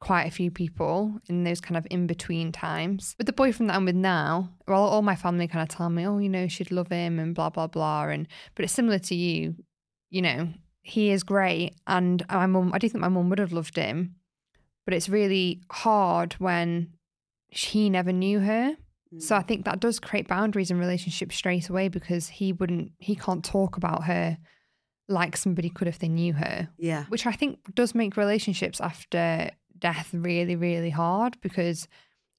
quite 0.00 0.24
a 0.24 0.30
few 0.30 0.50
people 0.50 1.18
in 1.28 1.44
those 1.44 1.60
kind 1.60 1.76
of 1.76 1.86
in 1.90 2.06
between 2.06 2.52
times. 2.52 3.14
With 3.18 3.26
the 3.26 3.32
boyfriend 3.32 3.68
that 3.70 3.76
I'm 3.76 3.84
with 3.84 3.96
now, 3.96 4.50
well, 4.66 4.82
all 4.82 5.02
my 5.02 5.16
family 5.16 5.48
kind 5.48 5.62
of 5.62 5.68
tell 5.68 5.90
me, 5.90 6.06
oh, 6.06 6.18
you 6.18 6.28
know, 6.28 6.48
she'd 6.48 6.70
love 6.70 6.88
him 6.88 7.18
and 7.18 7.34
blah 7.34 7.50
blah 7.50 7.66
blah, 7.66 8.04
and 8.04 8.28
but 8.54 8.64
it's 8.64 8.72
similar 8.72 8.98
to 9.00 9.14
you, 9.14 9.56
you 10.08 10.22
know, 10.22 10.48
he 10.82 11.10
is 11.10 11.24
great, 11.24 11.74
and 11.86 12.24
my 12.30 12.46
mum, 12.46 12.70
I 12.72 12.78
do 12.78 12.88
think 12.88 13.02
my 13.02 13.08
mum 13.08 13.28
would 13.28 13.38
have 13.40 13.52
loved 13.52 13.76
him, 13.76 14.14
but 14.90 14.96
it's 14.96 15.08
really 15.08 15.60
hard 15.70 16.32
when 16.40 16.88
he 17.46 17.88
never 17.88 18.10
knew 18.10 18.40
her. 18.40 18.76
So 19.20 19.36
I 19.36 19.38
mm. 19.38 19.46
think 19.46 19.64
that 19.64 19.78
does 19.78 20.00
create 20.00 20.26
boundaries 20.26 20.72
in 20.72 20.80
relationships 20.80 21.36
straight 21.36 21.68
away 21.68 21.86
because 21.86 22.26
he 22.26 22.52
wouldn't, 22.52 22.90
he 22.98 23.14
can't 23.14 23.44
talk 23.44 23.76
about 23.76 24.02
her 24.06 24.36
like 25.08 25.36
somebody 25.36 25.70
could 25.70 25.86
if 25.86 26.00
they 26.00 26.08
knew 26.08 26.32
her, 26.32 26.70
Yeah. 26.76 27.04
which 27.04 27.24
I 27.24 27.30
think 27.30 27.72
does 27.72 27.94
make 27.94 28.16
relationships 28.16 28.80
after 28.80 29.52
death 29.78 30.08
really, 30.12 30.56
really 30.56 30.90
hard 30.90 31.40
because 31.40 31.86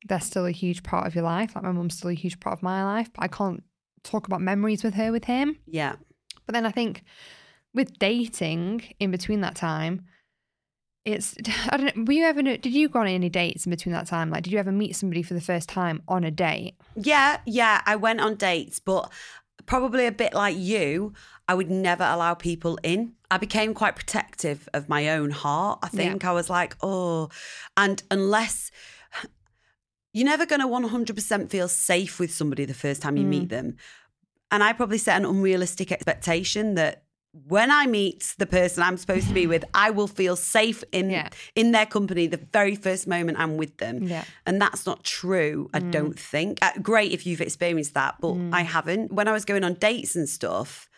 they're 0.10 0.20
still 0.20 0.46
a 0.46 0.52
huge 0.52 0.84
part 0.84 1.08
of 1.08 1.16
your 1.16 1.24
life. 1.24 1.56
Like 1.56 1.64
my 1.64 1.72
mum's 1.72 1.96
still 1.96 2.10
a 2.10 2.14
huge 2.14 2.42
part 2.42 2.60
of 2.60 2.64
my 2.64 2.84
life, 2.84 3.10
but 3.14 3.24
I 3.24 3.30
can't 3.30 3.64
talk 4.04 4.28
about 4.28 4.42
memories 4.42 4.84
with 4.84 4.96
her 4.96 5.14
with 5.14 5.24
him. 5.24 5.56
Yeah. 5.68 5.96
But 6.46 6.52
then 6.52 6.66
I 6.66 6.72
think 6.72 7.04
with 7.74 7.98
dating 7.98 8.94
in 9.00 9.10
between 9.10 9.40
that 9.40 9.56
time, 9.56 10.02
it's 11.06 11.36
I 11.70 11.78
don't 11.78 11.96
know. 11.98 12.04
Were 12.04 12.14
you 12.14 12.24
ever 12.26 12.42
did 12.42 12.66
you 12.68 12.90
go 12.90 13.00
on 13.00 13.08
any 13.08 13.30
dates 13.30 13.66
in 13.66 13.70
between 13.70 13.94
that 13.94 14.08
time? 14.08 14.30
Like, 14.30 14.44
did 14.44 14.54
you 14.54 14.60
ever 14.60 14.72
meet 14.72 14.96
somebody 14.96 15.24
for 15.24 15.34
the 15.34 15.42
first 15.42 15.70
time 15.70 16.02
on 16.08 16.24
a 16.24 16.32
date? 16.32 16.76
Yeah. 16.96 17.40
Yeah. 17.46 17.82
I 17.86 17.96
went 17.96 18.22
on 18.22 18.36
dates, 18.36 18.80
but 18.80 19.12
probably 19.66 20.06
a 20.06 20.12
bit 20.12 20.34
like 20.34 20.56
you, 20.58 21.14
I 21.48 21.54
would 21.54 21.70
never 21.70 22.04
allow 22.04 22.34
people 22.34 22.80
in. 22.84 23.14
I 23.30 23.38
became 23.38 23.74
quite 23.74 23.96
protective 23.96 24.68
of 24.74 24.90
my 24.90 25.10
own 25.10 25.30
heart. 25.32 25.80
I 25.84 25.88
think 25.88 26.26
I 26.26 26.32
was 26.34 26.50
like, 26.50 26.76
oh, 26.82 27.30
and 27.78 28.02
unless 28.12 28.72
you're 30.14 30.26
never 30.26 30.46
going 30.46 30.62
to 30.62 30.68
100% 30.68 31.50
feel 31.50 31.68
safe 31.70 32.20
with 32.20 32.32
somebody 32.34 32.66
the 32.66 32.74
first 32.74 33.02
time 33.02 33.18
you 33.18 33.24
Mm. 33.26 33.30
meet 33.30 33.50
them. 33.50 33.78
And 34.50 34.64
I 34.64 34.74
probably 34.74 34.98
set 34.98 35.16
an 35.18 35.26
unrealistic 35.26 35.92
expectation 35.92 36.76
that 36.76 37.04
when 37.34 37.72
I 37.72 37.86
meet 37.88 38.34
the 38.40 38.46
person 38.46 38.84
I'm 38.84 38.98
supposed 38.98 39.28
to 39.30 39.34
be 39.34 39.48
with, 39.48 39.64
I 39.74 39.90
will 39.90 40.08
feel 40.08 40.36
safe 40.36 40.84
in 40.92 41.10
Yeah. 41.10 41.30
in 41.56 41.72
their 41.72 41.86
company 41.86 42.28
the 42.28 42.38
very 42.52 42.76
first 42.76 43.08
moment 43.08 43.40
I'm 43.40 43.56
with 43.58 43.78
them. 43.78 44.04
Yeah. 44.04 44.26
And 44.46 44.62
that's 44.62 44.86
not 44.86 45.04
true, 45.06 45.70
I 45.74 45.80
Mm. 45.80 45.92
don't 45.92 46.20
think. 46.20 46.60
Uh, 46.62 46.72
great 46.82 47.12
if 47.14 47.26
you've 47.26 47.40
experienced 47.42 47.94
that, 47.94 48.16
but 48.20 48.36
I 48.52 48.64
haven't. 48.64 49.14
When 49.14 49.28
I 49.28 49.32
was 49.32 49.46
going 49.46 49.64
on 49.64 49.76
dates 49.76 50.16
and 50.16 50.28
stuff, 50.28 50.90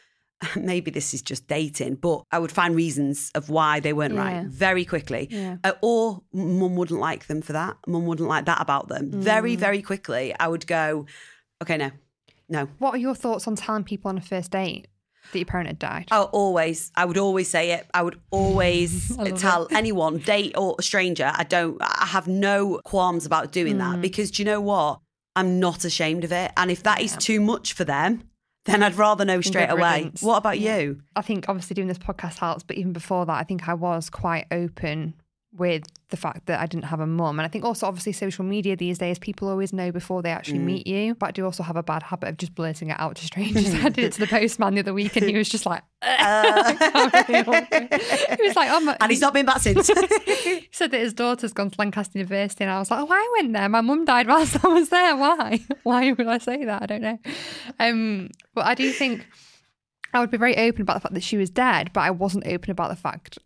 maybe 0.56 0.90
this 0.92 1.14
is 1.14 1.22
just 1.22 1.48
dating, 1.48 1.96
but 1.96 2.24
I 2.32 2.40
would 2.40 2.52
find 2.52 2.76
reasons 2.76 3.30
of 3.36 3.50
why 3.50 3.80
they 3.80 3.94
weren't 3.94 4.16
Yeah. 4.16 4.24
right 4.40 4.46
very 4.48 4.86
quickly. 4.86 5.28
Yeah. 5.30 5.58
Uh, 5.64 5.74
or 5.82 6.24
mum 6.34 6.76
wouldn't 6.76 7.00
like 7.00 7.28
them 7.28 7.42
for 7.44 7.54
that. 7.54 7.78
Mum 7.88 8.06
wouldn't 8.08 8.28
like 8.28 8.46
that 8.46 8.60
about 8.60 8.88
them. 8.90 9.12
Mm. 9.12 9.20
Very, 9.20 9.56
very 9.56 9.82
quickly, 9.84 10.34
I 10.40 10.48
would 10.48 10.66
go, 10.68 11.06
okay, 11.62 11.78
no, 11.78 11.92
no. 12.50 12.68
What 12.80 12.96
are 12.96 12.98
your 12.98 13.16
thoughts 13.16 13.48
on 13.48 13.56
telling 13.56 13.84
people 13.84 14.10
on 14.10 14.18
a 14.18 14.22
first 14.22 14.52
date 14.52 14.88
that 15.32 15.40
your 15.40 15.46
parent 15.46 15.68
had 15.68 15.80
died? 15.80 16.08
I 16.12 16.22
always, 16.22 16.92
I 16.96 17.06
would 17.06 17.18
always 17.18 17.50
say 17.50 17.72
it. 17.72 17.88
I 17.94 18.02
would 18.04 18.20
always 18.32 19.18
I 19.20 19.32
tell 19.32 19.68
anyone, 19.72 20.18
date 20.20 20.54
or 20.58 20.82
stranger. 20.82 21.32
I 21.34 21.44
don't, 21.44 21.78
I 21.82 22.06
have 22.08 22.28
no 22.28 22.80
qualms 22.84 23.26
about 23.26 23.52
doing 23.52 23.76
Mm. 23.76 23.80
that 23.80 24.02
because 24.02 24.32
do 24.32 24.42
you 24.42 24.46
know 24.46 24.62
what? 24.62 25.00
I'm 25.36 25.60
not 25.60 25.84
ashamed 25.86 26.24
of 26.24 26.32
it. 26.32 26.52
And 26.58 26.70
if 26.70 26.84
that 26.84 27.02
is 27.02 27.14
Yeah. 27.14 27.18
too 27.20 27.42
much 27.42 27.74
for 27.74 27.84
them, 27.84 28.24
then 28.66 28.84
I'd 28.84 28.96
rather 28.96 29.26
know 29.26 29.42
straight 29.42 29.70
away. 29.70 30.12
What 30.22 30.38
about 30.38 30.60
Yeah. 30.60 30.78
you? 30.78 31.02
I 31.16 31.22
think 31.22 31.50
obviously 31.50 31.74
doing 31.74 31.88
this 31.88 31.98
podcast 31.98 32.38
helps, 32.38 32.64
but 32.64 32.78
even 32.78 32.94
before 32.94 33.26
that, 33.26 33.34
I 33.38 33.44
think 33.44 33.68
I 33.68 33.74
was 33.74 34.10
quite 34.10 34.46
open 34.52 35.16
with 35.56 35.84
the 36.10 36.18
fact 36.18 36.48
that 36.48 36.60
I 36.60 36.66
didn't 36.66 36.86
have 36.86 37.00
a 37.00 37.06
mum. 37.06 37.38
And 37.40 37.46
I 37.46 37.48
think 37.48 37.64
also, 37.64 37.86
obviously, 37.86 38.12
social 38.14 38.44
media 38.44 38.76
these 38.76 38.98
days, 38.98 39.20
people 39.20 39.48
always 39.50 39.72
know 39.72 39.92
before 39.92 40.24
they 40.24 40.32
actually 40.32 40.58
Mm. 40.60 40.64
meet 40.64 40.88
you. 40.88 41.14
But 41.16 41.28
I 41.28 41.32
do 41.32 41.46
also 41.46 41.62
have 41.62 41.76
a 41.76 41.84
bad 41.84 42.02
habit 42.04 42.30
of 42.30 42.38
just 42.38 42.56
blurting 42.56 42.90
it 42.90 43.00
out 43.00 43.16
to 43.18 43.26
strangers. 43.26 43.74
I 43.86 43.90
did 43.90 44.06
it 44.06 44.14
to 44.14 44.20
the 44.20 44.28
postman 44.28 44.74
the 44.74 44.80
other 44.80 44.94
week, 44.96 45.16
and 45.16 45.26
he 45.30 45.38
was 45.38 45.50
just 45.50 45.66
like, 45.68 45.84
he 46.02 47.44
was 47.44 48.56
like, 48.56 48.70
oh 48.72 48.80
my. 48.82 48.98
And 49.00 49.12
he's 49.12 49.22
not 49.22 49.34
been 49.34 49.46
back 49.46 49.60
since. 49.60 49.88
He 50.26 50.70
said 50.72 50.92
that 50.92 51.00
his 51.00 51.14
daughter's 51.14 51.54
gone 51.54 51.70
to 51.70 51.76
Lancaster 51.80 52.18
University, 52.18 52.64
and 52.64 52.72
I 52.72 52.80
was 52.80 52.90
like, 52.92 53.00
"Oh, 53.02 53.08
I 53.10 53.34
went 53.40 53.54
there. 53.54 53.70
My 53.70 53.82
mum 53.82 54.06
died 54.06 54.28
whilst 54.28 54.64
I 54.64 54.68
was 54.70 54.90
there. 54.90 55.16
Why? 55.16 55.60
Why 55.84 56.12
would 56.12 56.28
I 56.28 56.38
say 56.40 56.66
that? 56.66 56.82
I 56.82 56.86
don't 56.86 57.02
know." 57.02 57.20
Um, 57.80 58.30
but 58.54 58.66
I 58.66 58.76
do 58.76 58.92
think 58.92 59.26
I 60.14 60.20
would 60.20 60.32
be 60.32 60.38
very 60.38 60.58
open 60.58 60.82
about 60.82 60.96
the 60.96 61.00
fact 61.02 61.14
that 61.14 61.24
she 61.24 61.38
was 61.38 61.50
dead, 61.50 61.92
but 61.94 62.02
I 62.02 62.12
wasn't 62.12 62.48
open 62.48 62.72
about 62.72 62.90
the 62.90 62.96
fact 62.96 63.38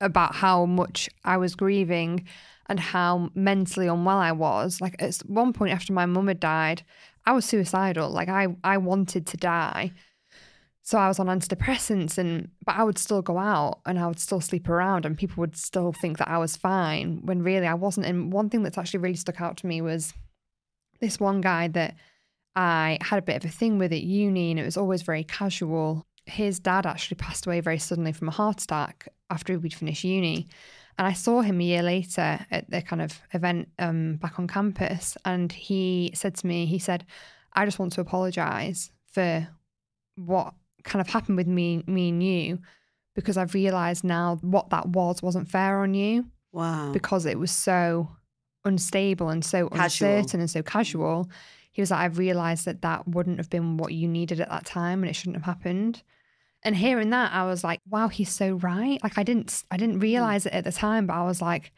about 0.00 0.34
how 0.34 0.66
much 0.66 1.08
I 1.24 1.36
was 1.36 1.54
grieving 1.54 2.26
and 2.66 2.78
how 2.80 3.30
mentally 3.34 3.86
unwell 3.88 4.18
I 4.18 4.32
was. 4.32 4.80
Like 4.80 4.96
at 5.00 5.16
one 5.26 5.52
point 5.52 5.72
after 5.72 5.92
my 5.92 6.06
mum 6.06 6.28
had 6.28 6.40
died, 6.40 6.82
I 7.26 7.32
was 7.32 7.44
suicidal. 7.44 8.10
Like 8.10 8.28
I, 8.28 8.48
I 8.64 8.78
wanted 8.78 9.26
to 9.26 9.36
die. 9.36 9.92
So 10.82 10.98
I 10.98 11.08
was 11.08 11.18
on 11.18 11.26
antidepressants 11.26 12.16
and 12.18 12.48
but 12.64 12.76
I 12.76 12.82
would 12.82 12.98
still 12.98 13.22
go 13.22 13.38
out 13.38 13.80
and 13.86 13.98
I 13.98 14.06
would 14.06 14.18
still 14.18 14.40
sleep 14.40 14.68
around 14.68 15.04
and 15.04 15.16
people 15.16 15.40
would 15.40 15.56
still 15.56 15.92
think 15.92 16.18
that 16.18 16.28
I 16.28 16.38
was 16.38 16.56
fine 16.56 17.20
when 17.24 17.42
really 17.42 17.66
I 17.66 17.74
wasn't. 17.74 18.06
And 18.06 18.32
one 18.32 18.48
thing 18.48 18.62
that's 18.62 18.78
actually 18.78 19.00
really 19.00 19.16
stuck 19.16 19.40
out 19.40 19.56
to 19.58 19.66
me 19.66 19.82
was 19.82 20.14
this 21.00 21.20
one 21.20 21.40
guy 21.40 21.68
that 21.68 21.94
I 22.56 22.98
had 23.02 23.18
a 23.18 23.22
bit 23.22 23.36
of 23.36 23.50
a 23.50 23.52
thing 23.52 23.78
with 23.78 23.92
at 23.92 24.02
uni 24.02 24.50
and 24.50 24.58
it 24.58 24.64
was 24.64 24.76
always 24.76 25.02
very 25.02 25.24
casual. 25.24 26.06
His 26.30 26.58
dad 26.58 26.86
actually 26.86 27.16
passed 27.16 27.46
away 27.46 27.60
very 27.60 27.78
suddenly 27.78 28.12
from 28.12 28.28
a 28.28 28.32
heart 28.32 28.62
attack 28.62 29.08
after 29.30 29.58
we'd 29.58 29.74
finished 29.74 30.04
uni. 30.04 30.48
And 30.98 31.06
I 31.06 31.12
saw 31.12 31.40
him 31.40 31.60
a 31.60 31.64
year 31.64 31.82
later 31.82 32.44
at 32.50 32.70
the 32.70 32.82
kind 32.82 33.00
of 33.00 33.20
event 33.32 33.68
um, 33.78 34.16
back 34.16 34.38
on 34.38 34.46
campus. 34.46 35.16
And 35.24 35.50
he 35.50 36.10
said 36.14 36.34
to 36.36 36.46
me, 36.46 36.66
he 36.66 36.78
said, 36.78 37.06
I 37.54 37.64
just 37.64 37.78
want 37.78 37.92
to 37.94 38.00
apologize 38.00 38.90
for 39.06 39.48
what 40.16 40.54
kind 40.84 41.00
of 41.00 41.08
happened 41.08 41.36
with 41.36 41.46
me, 41.46 41.82
me 41.86 42.10
and 42.10 42.22
you, 42.22 42.58
because 43.14 43.36
I've 43.36 43.54
realized 43.54 44.04
now 44.04 44.38
what 44.42 44.70
that 44.70 44.88
was 44.88 45.22
wasn't 45.22 45.48
fair 45.48 45.80
on 45.80 45.94
you 45.94 46.26
wow. 46.52 46.92
because 46.92 47.26
it 47.26 47.38
was 47.38 47.50
so 47.50 48.08
unstable 48.64 49.30
and 49.30 49.44
so 49.44 49.68
Casual. 49.68 50.08
uncertain 50.08 50.40
and 50.40 50.50
so 50.50 50.62
casual. 50.62 51.28
He 51.72 51.82
was 51.82 51.90
like, 51.90 52.00
I've 52.00 52.18
realized 52.18 52.64
that 52.66 52.82
that 52.82 53.08
wouldn't 53.08 53.38
have 53.38 53.50
been 53.50 53.76
what 53.76 53.92
you 53.92 54.08
needed 54.08 54.40
at 54.40 54.50
that 54.50 54.66
time 54.66 55.02
and 55.02 55.10
it 55.10 55.14
shouldn't 55.14 55.36
have 55.36 55.44
happened. 55.44 56.02
And 56.62 56.76
hearing 56.76 57.10
that, 57.10 57.32
I 57.32 57.46
was 57.46 57.64
like, 57.64 57.80
wow, 57.88 58.08
he's 58.08 58.30
so 58.30 58.54
right. 58.54 59.02
Like 59.02 59.16
I 59.16 59.22
didn't, 59.22 59.64
I 59.70 59.76
didn't 59.76 59.98
mm. 59.98 60.02
realize 60.02 60.46
it 60.46 60.52
at 60.52 60.64
the 60.64 60.72
time, 60.72 61.06
but 61.06 61.14
I 61.14 61.24
was 61.24 61.40
like, 61.40 61.72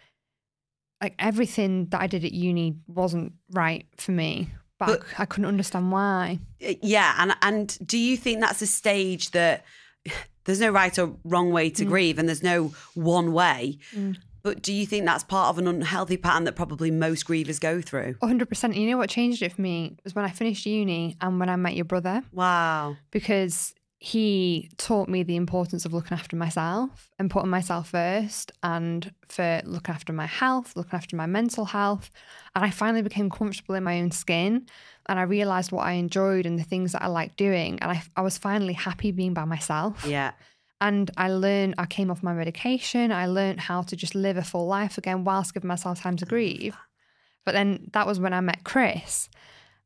like 1.00 1.14
everything 1.18 1.86
that 1.86 2.00
I 2.00 2.06
did 2.06 2.24
at 2.24 2.32
uni 2.32 2.76
wasn't 2.86 3.32
right 3.50 3.86
for 3.96 4.12
me, 4.12 4.50
but, 4.78 4.88
I 4.88 4.92
But- 4.96 5.20
I, 5.20 5.24
couldn't 5.24 5.46
understand 5.46 5.90
why. 5.92 6.38
Uh, 6.64 6.74
yeah, 6.80 7.14
and 7.18 7.34
and 7.42 7.78
do 7.86 7.98
you 7.98 8.16
think 8.16 8.40
that's 8.40 8.62
a 8.62 8.66
stage 8.66 9.32
that 9.32 9.64
there's 10.44 10.60
no 10.60 10.70
right 10.70 10.96
or 10.98 11.16
wrong 11.24 11.50
way 11.50 11.70
to 11.70 11.84
mm. 11.84 11.88
grieve, 11.88 12.18
and 12.18 12.28
there's 12.28 12.42
no 12.42 12.72
one 12.94 13.32
way? 13.32 13.78
Mm. 13.94 14.16
But 14.42 14.60
do 14.60 14.72
you 14.72 14.86
think 14.86 15.06
that's 15.06 15.22
part 15.22 15.50
of 15.50 15.58
an 15.58 15.68
unhealthy 15.68 16.16
pattern 16.16 16.44
that 16.44 16.56
probably 16.56 16.90
most 16.90 17.26
grievers 17.26 17.60
go 17.60 17.80
through? 17.80 18.14
100%. 18.14 18.74
You 18.74 18.90
know 18.90 18.96
what 18.96 19.08
changed 19.08 19.40
it 19.40 19.52
for 19.52 19.60
me 19.60 19.96
was 20.02 20.16
when 20.16 20.24
I 20.24 20.30
finished 20.30 20.66
uni 20.66 21.16
and 21.20 21.38
when 21.38 21.48
I 21.48 21.54
met 21.54 21.76
your 21.76 21.84
brother. 21.84 22.24
Wow. 22.32 22.96
because 23.12 23.72
he 24.04 24.68
taught 24.78 25.08
me 25.08 25.22
the 25.22 25.36
importance 25.36 25.84
of 25.84 25.92
looking 25.92 26.18
after 26.18 26.34
myself 26.34 27.12
and 27.20 27.30
putting 27.30 27.50
myself 27.50 27.90
first 27.90 28.50
and 28.60 29.14
for 29.28 29.62
looking 29.64 29.94
after 29.94 30.12
my 30.12 30.26
health, 30.26 30.74
looking 30.74 30.96
after 30.96 31.14
my 31.14 31.26
mental 31.26 31.66
health. 31.66 32.10
And 32.56 32.64
I 32.64 32.70
finally 32.70 33.02
became 33.02 33.30
comfortable 33.30 33.76
in 33.76 33.84
my 33.84 34.00
own 34.00 34.10
skin 34.10 34.66
and 35.06 35.20
I 35.20 35.22
realized 35.22 35.70
what 35.70 35.86
I 35.86 35.92
enjoyed 35.92 36.46
and 36.46 36.58
the 36.58 36.64
things 36.64 36.90
that 36.92 37.02
I 37.02 37.06
liked 37.06 37.36
doing. 37.36 37.78
And 37.78 37.92
I, 37.92 38.02
I 38.16 38.22
was 38.22 38.36
finally 38.36 38.72
happy 38.72 39.12
being 39.12 39.34
by 39.34 39.44
myself. 39.44 40.04
Yeah. 40.04 40.32
And 40.80 41.08
I 41.16 41.28
learned, 41.28 41.76
I 41.78 41.86
came 41.86 42.10
off 42.10 42.24
my 42.24 42.32
medication. 42.32 43.12
I 43.12 43.26
learned 43.26 43.60
how 43.60 43.82
to 43.82 43.94
just 43.94 44.16
live 44.16 44.36
a 44.36 44.42
full 44.42 44.66
life 44.66 44.98
again 44.98 45.22
whilst 45.22 45.54
giving 45.54 45.68
myself 45.68 46.00
time 46.00 46.16
to 46.16 46.26
grieve. 46.26 46.74
But 47.44 47.52
then 47.52 47.88
that 47.92 48.08
was 48.08 48.18
when 48.18 48.32
I 48.32 48.40
met 48.40 48.64
Chris. 48.64 49.28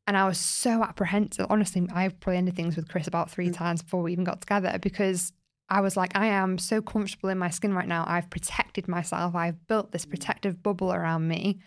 And 0.06 0.16
I 0.16 0.26
was 0.26 0.38
so 0.38 0.82
apprehensive. 0.82 1.46
Honestly, 1.50 1.86
I've 1.92 2.18
probably 2.20 2.38
ended 2.38 2.54
things 2.56 2.76
with 2.76 2.88
Chris 2.88 3.06
about 3.06 3.30
three 3.30 3.48
mm. 3.48 3.54
times 3.54 3.82
before 3.82 4.02
we 4.02 4.12
even 4.12 4.24
got 4.24 4.40
together 4.40 4.78
because 4.80 5.32
I 5.68 5.80
was 5.80 5.96
like, 5.96 6.16
I 6.16 6.26
am 6.26 6.58
so 6.58 6.80
comfortable 6.80 7.28
in 7.28 7.38
my 7.38 7.50
skin 7.50 7.74
right 7.74 7.88
now. 7.88 8.04
I've 8.06 8.30
protected 8.30 8.86
myself. 8.86 9.34
I've 9.34 9.66
built 9.66 9.90
this 9.90 10.06
mm. 10.06 10.10
protective 10.10 10.62
bubble 10.62 10.92
around 10.92 11.26
me 11.26 11.58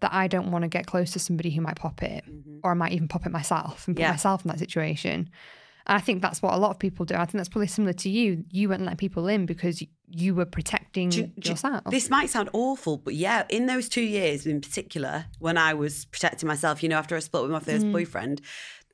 that 0.00 0.12
I 0.12 0.26
don't 0.26 0.50
want 0.50 0.62
to 0.62 0.68
get 0.68 0.86
close 0.86 1.12
to 1.12 1.18
somebody 1.18 1.50
who 1.50 1.60
might 1.60 1.76
pop 1.76 2.02
it, 2.02 2.24
mm-hmm. 2.24 2.58
or 2.62 2.72
I 2.72 2.74
might 2.74 2.92
even 2.92 3.08
pop 3.08 3.26
it 3.26 3.32
myself 3.32 3.86
and 3.86 3.96
put 3.96 4.02
Yeah. 4.02 4.10
myself 4.10 4.44
in 4.44 4.50
that 4.50 4.58
situation. 4.58 5.30
And 5.86 5.96
I 5.96 6.00
think 6.00 6.20
that's 6.22 6.42
what 6.42 6.52
a 6.54 6.56
lot 6.56 6.70
of 6.70 6.78
people 6.78 7.04
do. 7.06 7.14
I 7.14 7.24
think 7.24 7.34
that's 7.34 7.48
probably 7.48 7.68
similar 7.68 7.92
to 7.94 8.08
you. 8.10 8.44
You 8.50 8.68
wouldn't 8.68 8.86
let 8.88 8.98
people 8.98 9.28
in 9.28 9.46
because 9.46 9.82
you 10.08 10.34
were 10.34 10.44
protecting 10.44 11.10
Do 11.10 11.18
you- 11.18 11.32
do 11.38 11.50
yourself. 11.50 11.82
This 11.90 12.10
might 12.10 12.28
sound 12.30 12.50
awful, 12.52 12.96
but 12.98 13.14
yeah, 13.14 13.44
in 13.48 13.66
those 13.66 13.88
two 13.88 14.02
years 14.02 14.46
in 14.46 14.60
particular, 14.60 15.26
when 15.38 15.56
I 15.56 15.74
was 15.74 16.04
protecting 16.06 16.46
myself, 16.48 16.82
you 16.82 16.88
know, 16.88 16.98
after 16.98 17.16
I 17.16 17.20
split 17.20 17.42
with 17.44 17.52
my 17.52 17.60
first 17.60 17.86
mm. 17.86 17.92
boyfriend, 17.92 18.40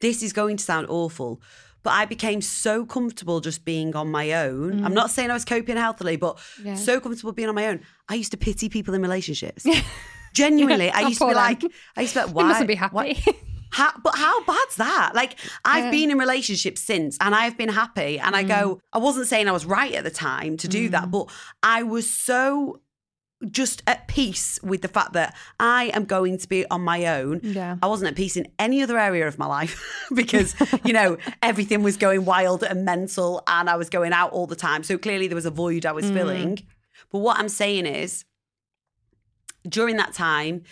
this 0.00 0.22
is 0.22 0.32
going 0.32 0.56
to 0.58 0.64
sound 0.64 0.86
awful. 0.88 1.40
But 1.82 1.90
I 1.94 2.04
became 2.04 2.40
so 2.40 2.86
comfortable 2.86 3.40
just 3.40 3.64
being 3.64 3.96
on 3.96 4.08
my 4.10 4.32
own. 4.32 4.84
I'm 4.84 4.92
mm. 4.92 4.94
not 4.94 5.10
saying 5.10 5.30
I 5.30 5.34
was 5.34 5.44
coping 5.44 5.76
healthily, 5.76 6.16
but 6.16 6.38
Yeah. 6.62 6.76
so 6.76 7.00
comfortable 7.00 7.32
being 7.32 7.48
on 7.48 7.54
my 7.56 7.66
own. 7.68 7.80
I 8.08 8.14
used 8.14 8.30
to 8.32 8.36
pity 8.36 8.68
people 8.68 8.94
in 8.94 9.02
relationships. 9.02 9.66
Genuinely, 10.34 10.90
I 10.90 11.02
Oh, 11.02 11.08
used 11.08 11.18
to 11.20 11.26
be 11.26 11.34
them. 11.34 11.42
like, 11.42 11.64
I 11.96 12.00
used 12.02 12.14
to 12.14 12.20
be 12.20 12.24
like, 12.26 12.28
you 12.30 12.34
why? 12.34 12.42
mustn't 12.48 12.68
be 12.68 12.76
why- 12.76 13.12
happy. 13.14 13.38
How, 13.72 13.92
but 14.02 14.14
how 14.16 14.44
bad's 14.44 14.76
that? 14.76 15.12
Like, 15.14 15.38
I've 15.64 15.84
Yeah. 15.86 15.90
been 15.90 16.10
in 16.10 16.18
relationships 16.18 16.80
since 16.82 17.16
and 17.20 17.34
I've 17.34 17.56
been 17.58 17.70
happy. 17.70 18.18
And 18.18 18.36
I 18.36 18.42
go, 18.42 18.76
Mm. 18.76 18.80
I 18.92 18.98
wasn't 18.98 19.26
saying 19.28 19.48
I 19.48 19.52
was 19.52 19.64
right 19.66 19.92
at 19.94 20.04
the 20.04 20.10
time 20.10 20.56
to 20.58 20.68
do 20.68 20.88
that, 20.90 21.10
but 21.10 21.28
I 21.62 21.82
was 21.82 22.08
so 22.08 22.80
just 23.50 23.82
at 23.88 24.06
peace 24.06 24.60
with 24.62 24.82
the 24.82 24.88
fact 24.88 25.14
that 25.14 25.34
I 25.58 25.86
am 25.94 26.04
going 26.04 26.38
to 26.38 26.48
be 26.48 26.64
on 26.70 26.82
my 26.82 27.06
own. 27.06 27.40
Yeah. 27.42 27.76
I 27.82 27.88
wasn't 27.88 28.08
at 28.12 28.16
peace 28.16 28.36
in 28.36 28.46
any 28.58 28.82
other 28.84 28.96
area 28.98 29.26
of 29.26 29.36
my 29.36 29.46
life 29.46 29.82
because, 30.14 30.54
you 30.84 30.92
know, 30.92 31.16
everything 31.42 31.82
was 31.82 31.96
going 31.96 32.24
wild 32.24 32.62
and 32.62 32.84
mental 32.84 33.42
and 33.48 33.68
I 33.68 33.74
was 33.76 33.90
going 33.90 34.12
out 34.12 34.30
all 34.32 34.46
the 34.46 34.54
time. 34.54 34.84
So 34.84 34.96
clearly 34.96 35.26
there 35.26 35.34
was 35.34 35.46
a 35.46 35.50
void 35.50 35.84
I 35.86 35.92
was 35.92 36.04
Mm. 36.04 36.14
filling. 36.14 36.62
But 37.10 37.18
what 37.18 37.38
I'm 37.40 37.48
saying 37.48 37.86
is, 37.86 38.24
during 39.68 39.96
that 39.96 40.12
time, 40.12 40.62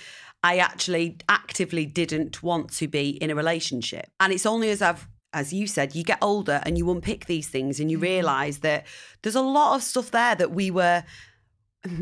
I 0.42 0.58
actually 0.58 1.18
actively 1.28 1.86
didn't 1.86 2.42
want 2.42 2.72
to 2.74 2.88
be 2.88 3.10
in 3.10 3.30
a 3.30 3.34
relationship. 3.34 4.06
And 4.18 4.32
it's 4.32 4.46
only 4.46 4.70
as 4.70 4.80
I've, 4.80 5.06
as 5.32 5.52
you 5.52 5.66
said, 5.66 5.94
you 5.94 6.02
get 6.02 6.18
older 6.22 6.60
and 6.64 6.78
you 6.78 6.90
unpick 6.90 7.26
these 7.26 7.48
things 7.48 7.78
and 7.78 7.90
you 7.90 7.98
mm-hmm. 7.98 8.04
realize 8.04 8.58
that 8.60 8.86
there's 9.22 9.34
a 9.34 9.42
lot 9.42 9.76
of 9.76 9.82
stuff 9.82 10.10
there 10.10 10.34
that 10.34 10.50
we 10.50 10.70
were. 10.70 11.04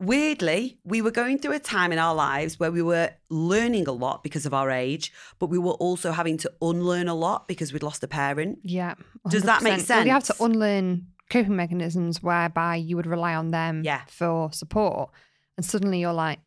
Weirdly, 0.00 0.78
we 0.84 1.02
were 1.02 1.10
going 1.10 1.40
through 1.40 1.54
a 1.54 1.58
time 1.58 1.90
in 1.90 1.98
our 1.98 2.14
lives 2.14 2.60
where 2.60 2.70
we 2.70 2.82
were 2.82 3.10
learning 3.30 3.88
a 3.88 3.92
lot 3.92 4.22
because 4.22 4.46
of 4.46 4.54
our 4.54 4.70
age, 4.70 5.12
but 5.40 5.46
we 5.46 5.58
were 5.58 5.72
also 5.72 6.12
having 6.12 6.36
to 6.38 6.52
unlearn 6.62 7.08
a 7.08 7.16
lot 7.16 7.48
because 7.48 7.72
we'd 7.72 7.82
lost 7.82 8.04
a 8.04 8.06
parent. 8.06 8.60
Yeah. 8.62 8.94
Does 9.28 9.42
that 9.42 9.60
make 9.60 9.80
100%. 9.80 9.88
Well, 9.88 10.06
you 10.06 10.12
have 10.12 10.22
to 10.22 10.36
unlearn 10.40 11.08
coping 11.30 11.56
mechanisms 11.56 12.22
whereby 12.22 12.76
you 12.76 12.94
would 12.94 13.06
rely 13.06 13.34
on 13.34 13.50
them 13.50 13.82
Yeah. 13.84 14.02
for 14.08 14.52
support. 14.52 15.10
And 15.56 15.66
suddenly 15.66 16.00
you're 16.00 16.12
like, 16.12 16.38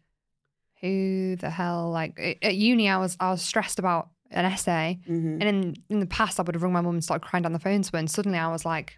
who 0.82 1.36
the 1.38 1.50
hell? 1.50 1.90
Like 1.92 2.40
at 2.42 2.56
uni, 2.56 2.90
I 2.90 2.98
was 2.98 3.16
I 3.20 3.30
was 3.32 3.42
stressed 3.42 3.80
about 3.80 4.10
an 4.32 4.46
essay. 4.46 5.00
Mhm. 5.10 5.34
And 5.40 5.44
in, 5.44 5.76
in 5.90 6.00
the 6.00 6.06
past, 6.06 6.40
I 6.40 6.44
would 6.44 6.56
have 6.56 6.64
rung 6.64 6.74
my 6.74 6.82
mum 6.82 6.96
and 6.96 7.04
started 7.04 7.26
crying 7.28 7.44
down 7.44 7.54
the 7.54 7.60
phone 7.60 7.82
to 7.82 7.92
her. 7.94 8.00
And 8.00 8.10
suddenly 8.10 8.38
I 8.40 8.48
was 8.48 8.64
like, 8.66 8.98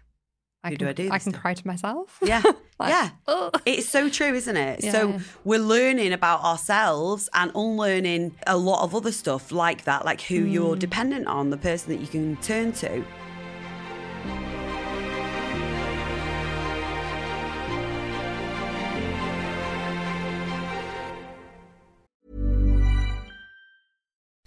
I 0.62 0.70
Who 0.70 0.76
can, 0.76 0.86
do 0.86 0.88
I 0.90 0.92
do 0.94 1.10
I 1.12 1.18
can 1.18 1.32
cry 1.32 1.54
to 1.54 1.66
myself. 1.66 2.18
Yeah. 2.22 2.42
Like, 2.76 2.88
yeah. 2.90 3.10
ugh. 3.28 3.62
It's 3.66 3.88
so 3.88 4.08
true, 4.08 4.34
isn't 4.34 4.56
it? 4.56 4.82
So 4.82 5.10
Yeah. 5.10 5.18
we're 5.44 5.60
learning 5.60 6.12
about 6.12 6.42
ourselves 6.42 7.28
and 7.32 7.52
unlearning 7.54 8.34
a 8.48 8.56
lot 8.56 8.82
of 8.82 8.96
other 8.96 9.12
stuff 9.12 9.52
like 9.52 9.84
that, 9.84 10.04
like 10.04 10.20
who 10.22 10.44
Mm. 10.44 10.52
you're 10.52 10.74
dependent 10.76 11.28
on, 11.28 11.50
the 11.50 11.56
person 11.56 11.92
that 11.92 12.00
you 12.00 12.08
can 12.08 12.36
turn 12.38 12.72
to. 12.72 13.04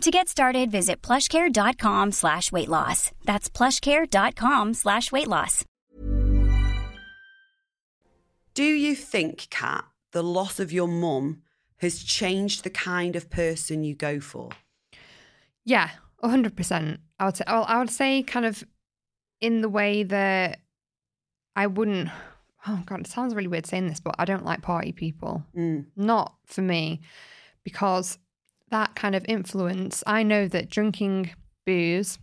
To 0.00 0.10
get 0.10 0.30
started, 0.30 0.70
visit 0.70 1.02
plushcare.com 1.02 2.12
slash 2.12 2.50
weight 2.50 2.68
loss. 2.68 3.12
That's 3.24 3.50
plushcare.com 3.50 4.72
slash 4.72 5.12
weight 5.12 5.28
loss. 5.28 5.62
Do 8.54 8.64
you 8.64 8.94
think, 8.94 9.48
Kat, 9.50 9.84
the 10.12 10.22
loss 10.22 10.58
of 10.58 10.72
your 10.72 10.88
mum 10.88 11.42
has 11.76 12.02
changed 12.02 12.64
the 12.64 12.70
kind 12.70 13.14
of 13.14 13.28
person 13.28 13.84
you 13.84 13.94
go 13.94 14.20
for? 14.20 14.48
Yeah, 15.66 15.90
hundred 16.22 16.56
percent. 16.56 17.00
I 17.18 17.26
would 17.26 17.36
say. 17.36 17.44
Well, 17.46 17.66
I 17.68 17.78
would 17.78 17.90
say 17.90 18.22
kind 18.22 18.46
of 18.46 18.64
in 19.42 19.60
the 19.60 19.68
way 19.68 20.02
that 20.04 20.60
I 21.54 21.66
wouldn't. 21.66 22.08
Oh 22.66 22.82
god, 22.86 23.00
it 23.00 23.06
sounds 23.06 23.34
really 23.34 23.48
weird 23.48 23.66
saying 23.66 23.88
this, 23.88 24.00
but 24.00 24.14
I 24.18 24.24
don't 24.24 24.46
like 24.46 24.62
party 24.62 24.92
people. 24.92 25.44
Mm. 25.54 25.86
Not 25.94 26.34
for 26.46 26.62
me, 26.62 27.02
because 27.64 28.18
that 28.70 28.94
kind 28.94 29.14
of 29.14 29.24
influence. 29.28 30.02
I 30.06 30.22
know 30.22 30.48
that 30.48 30.70
drinking 30.70 31.30
booze 31.66 32.18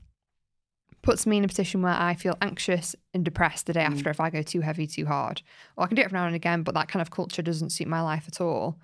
puts 1.01 1.25
me 1.25 1.37
in 1.37 1.45
a 1.45 1.47
position 1.47 1.81
where 1.81 1.93
I 1.93 2.15
feel 2.15 2.37
anxious 2.41 2.95
and 3.13 3.23
depressed 3.23 3.67
the 3.67 3.73
day 3.73 3.81
mm. 3.81 3.91
after 3.91 4.09
if 4.09 4.19
I 4.19 4.29
go 4.29 4.41
too 4.41 4.61
heavy, 4.61 4.87
too 4.87 5.05
hard. 5.05 5.41
Or 5.75 5.85
I 5.85 5.87
can 5.87 5.95
do 5.95 6.01
it 6.01 6.05
every 6.05 6.17
now 6.17 6.25
and 6.25 6.35
again, 6.35 6.63
but 6.63 6.73
that 6.75 6.89
kind 6.89 7.01
of 7.01 7.11
culture 7.11 7.41
doesn't 7.41 7.69
suit 7.69 7.87
my 7.87 8.01
life 8.01 8.25
at 8.27 8.41
all. 8.41 8.77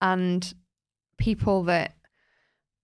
And 0.00 0.52
people 1.16 1.64
that 1.64 1.96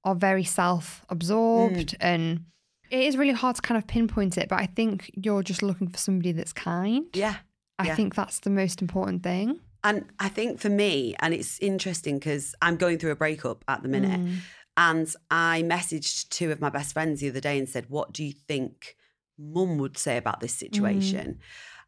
are 0.03 0.15
very 0.15 0.45
self 0.45 1.05
absorbed 1.09 1.91
mm. 1.91 1.97
and 2.01 2.45
it 2.91 3.05
is 3.05 3.17
really 3.17 3.33
hard 3.33 3.57
to 3.57 3.63
kind 3.63 3.79
of 3.79 3.87
pinpoint 3.87 4.39
it, 4.39 4.49
but 4.49 4.59
I 4.59 4.67
think 4.67 5.11
you're 5.15 5.43
just 5.43 5.63
looking 5.63 5.89
for 5.89 5.99
somebody 5.99 6.33
that's 6.33 6.53
kind. 6.53 7.07
Yeah. 7.15 7.37
I 7.79 7.87
yeah. 7.87 7.95
think 7.95 8.15
that's 8.15 8.41
the 8.41 8.51
most 8.51 8.83
important 8.83 9.23
thing. 9.23 9.61
And 9.85 10.07
I 10.19 10.31
think 10.31 10.59
for 10.59 10.71
me, 10.71 11.15
and 11.21 11.35
it's 11.35 11.59
interesting 11.61 12.19
because 12.19 12.55
I'm 12.63 12.77
going 12.77 12.99
through 12.99 13.13
a 13.13 13.17
breakup 13.17 13.63
at 13.69 13.83
the 13.83 13.89
minute, 13.89 14.19
mm. 14.19 14.37
and 14.79 15.15
I 15.31 15.63
messaged 15.65 16.31
two 16.31 16.51
of 16.51 16.61
my 16.61 16.71
best 16.71 16.95
friends 16.95 17.21
the 17.21 17.29
other 17.29 17.41
day 17.41 17.59
and 17.59 17.69
said, 17.69 17.91
What 17.91 18.13
do 18.13 18.25
you 18.25 18.33
think 18.33 18.97
mum 19.39 19.77
would 19.79 19.99
say 19.99 20.17
about 20.17 20.41
this 20.41 20.55
mm. 20.55 20.61
situation? 20.61 21.39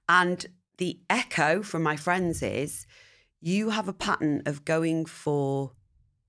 And 0.08 0.46
the 0.76 1.00
echo 1.08 1.62
from 1.62 1.82
my 1.82 1.96
friends 1.96 2.42
is, 2.42 2.86
You 3.40 3.70
have 3.70 3.88
a 3.88 3.94
pattern 3.94 4.42
of 4.44 4.66
going 4.66 5.06
for 5.06 5.72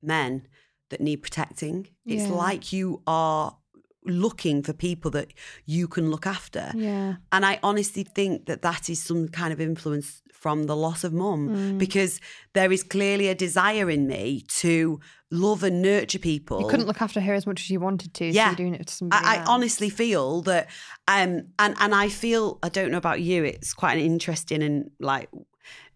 men 0.01 0.47
that 0.89 1.01
need 1.01 1.17
protecting. 1.17 1.89
It's 2.05 2.29
like 2.29 2.71
you 2.71 3.01
are 3.05 3.57
looking 4.05 4.63
for 4.63 4.73
people 4.73 5.11
that 5.11 5.33
you 5.65 5.87
can 5.87 6.09
look 6.09 6.25
after. 6.25 6.71
Yeah. 6.75 7.15
And 7.31 7.45
I 7.45 7.59
honestly 7.63 8.03
think 8.03 8.45
that 8.45 8.61
that 8.61 8.89
is 8.89 9.01
some 9.01 9.27
kind 9.27 9.51
of 9.51 9.59
influence 9.59 10.21
from 10.31 10.63
the 10.65 10.75
loss 10.75 11.03
of 11.03 11.11
mum 11.11 11.77
because 11.77 12.21
there 12.53 12.71
is 12.71 12.83
clearly 12.83 13.27
a 13.27 13.35
desire 13.35 13.89
in 13.89 14.07
me 14.07 14.43
to 14.47 14.99
love 15.31 15.63
and 15.63 15.81
nurture 15.81 16.19
people. 16.19 16.61
You 16.61 16.67
couldn't 16.67 16.85
look 16.85 17.01
after 17.01 17.19
her 17.19 17.33
as 17.33 17.45
much 17.47 17.61
as 17.61 17.69
you 17.69 17.79
wanted 17.79 18.13
to, 18.13 18.31
so 18.31 18.35
Yeah. 18.35 18.47
you're 18.49 18.55
doing 18.55 18.75
it 18.75 18.85
to 18.87 18.93
somebody 18.93 19.25
I, 19.25 19.37
I 19.37 19.45
honestly 19.45 19.89
feel 19.89 20.41
that, 20.43 20.67
um, 21.07 21.47
and 21.59 21.75
and 21.79 21.93
I 21.95 22.07
feel 22.07 22.59
I 22.63 22.69
don't 22.69 22.91
know 22.91 22.97
about 22.99 23.19
you. 23.21 23.43
It's 23.43 23.73
quite 23.73 23.97
an 23.97 24.05
interesting 24.05 24.61
and 24.63 24.91
like, 24.99 25.27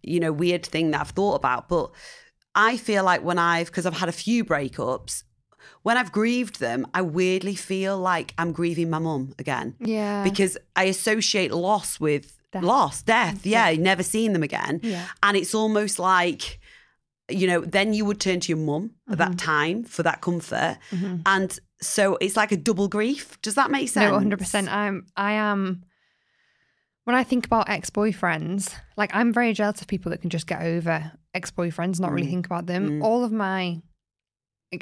you 0.01 0.19
know, 0.19 0.31
weird 0.33 0.65
thing 0.65 0.91
that 0.91 1.01
I've 1.01 1.11
thought 1.11 1.35
about. 1.35 1.69
But 1.69 1.91
I 2.55 2.77
feel 2.77 3.03
like 3.05 3.23
when 3.23 3.37
I've 3.37 3.67
because 3.67 3.85
I've 3.85 3.97
had 3.97 4.09
a 4.09 4.13
few 4.13 4.43
breakups, 4.43 5.23
when 5.83 5.97
I've 5.97 6.11
grieved 6.11 6.59
them, 6.59 6.87
I 6.93 7.01
weirdly 7.01 7.55
feel 7.55 7.97
like 7.97 8.33
I'm 8.37 8.51
grieving 8.51 8.89
my 8.89 8.99
mum 8.99 9.33
again 9.39 9.75
Yeah. 9.79 10.23
because 10.23 10.57
I 10.75 10.85
associate 10.85 11.51
loss 11.51 11.99
with 11.99 12.37
Death. 12.51 12.63
loss, 12.63 13.01
death. 13.01 13.43
Mm, 13.43 13.51
yeah, 13.51 13.71
never 13.73 14.03
seeing 14.03 14.33
them 14.33 14.43
again, 14.43 14.79
Yeah. 14.83 15.07
and 15.23 15.37
it's 15.37 15.55
almost 15.55 15.99
like. 15.99 16.59
You 17.29 17.47
know, 17.47 17.61
then 17.61 17.93
you 17.93 18.03
would 18.03 18.19
turn 18.19 18.41
to 18.41 18.49
your 18.49 18.57
mum 18.57 18.91
at 19.09 19.17
that 19.19 19.29
mm-hmm. 19.29 19.35
time 19.37 19.83
for 19.85 20.03
that 20.03 20.19
comfort, 20.19 20.77
mm-hmm. 20.91 21.17
and 21.25 21.57
so 21.81 22.17
it's 22.19 22.35
like 22.35 22.51
a 22.51 22.57
double 22.57 22.89
grief. 22.89 23.39
Does 23.41 23.55
that 23.55 23.71
make 23.71 23.87
sense? 23.87 24.11
No, 24.11 24.17
hundred 24.17 24.39
percent. 24.39 24.67
I'm. 24.67 25.05
I 25.15 25.33
am. 25.33 25.85
When 27.05 27.15
I 27.15 27.23
think 27.23 27.45
about 27.45 27.69
ex-boyfriends, 27.69 28.73
like 28.97 29.15
I'm 29.15 29.31
very 29.31 29.53
jealous 29.53 29.81
of 29.81 29.87
people 29.87 30.09
that 30.09 30.19
can 30.19 30.29
just 30.29 30.45
get 30.45 30.61
over 30.61 31.11
ex-boyfriends, 31.33 32.01
not 32.01 32.11
really 32.11 32.27
mm. 32.27 32.31
think 32.31 32.45
about 32.47 32.65
them. 32.65 32.99
Mm. 32.99 33.03
All 33.03 33.23
of 33.23 33.31
my 33.31 33.81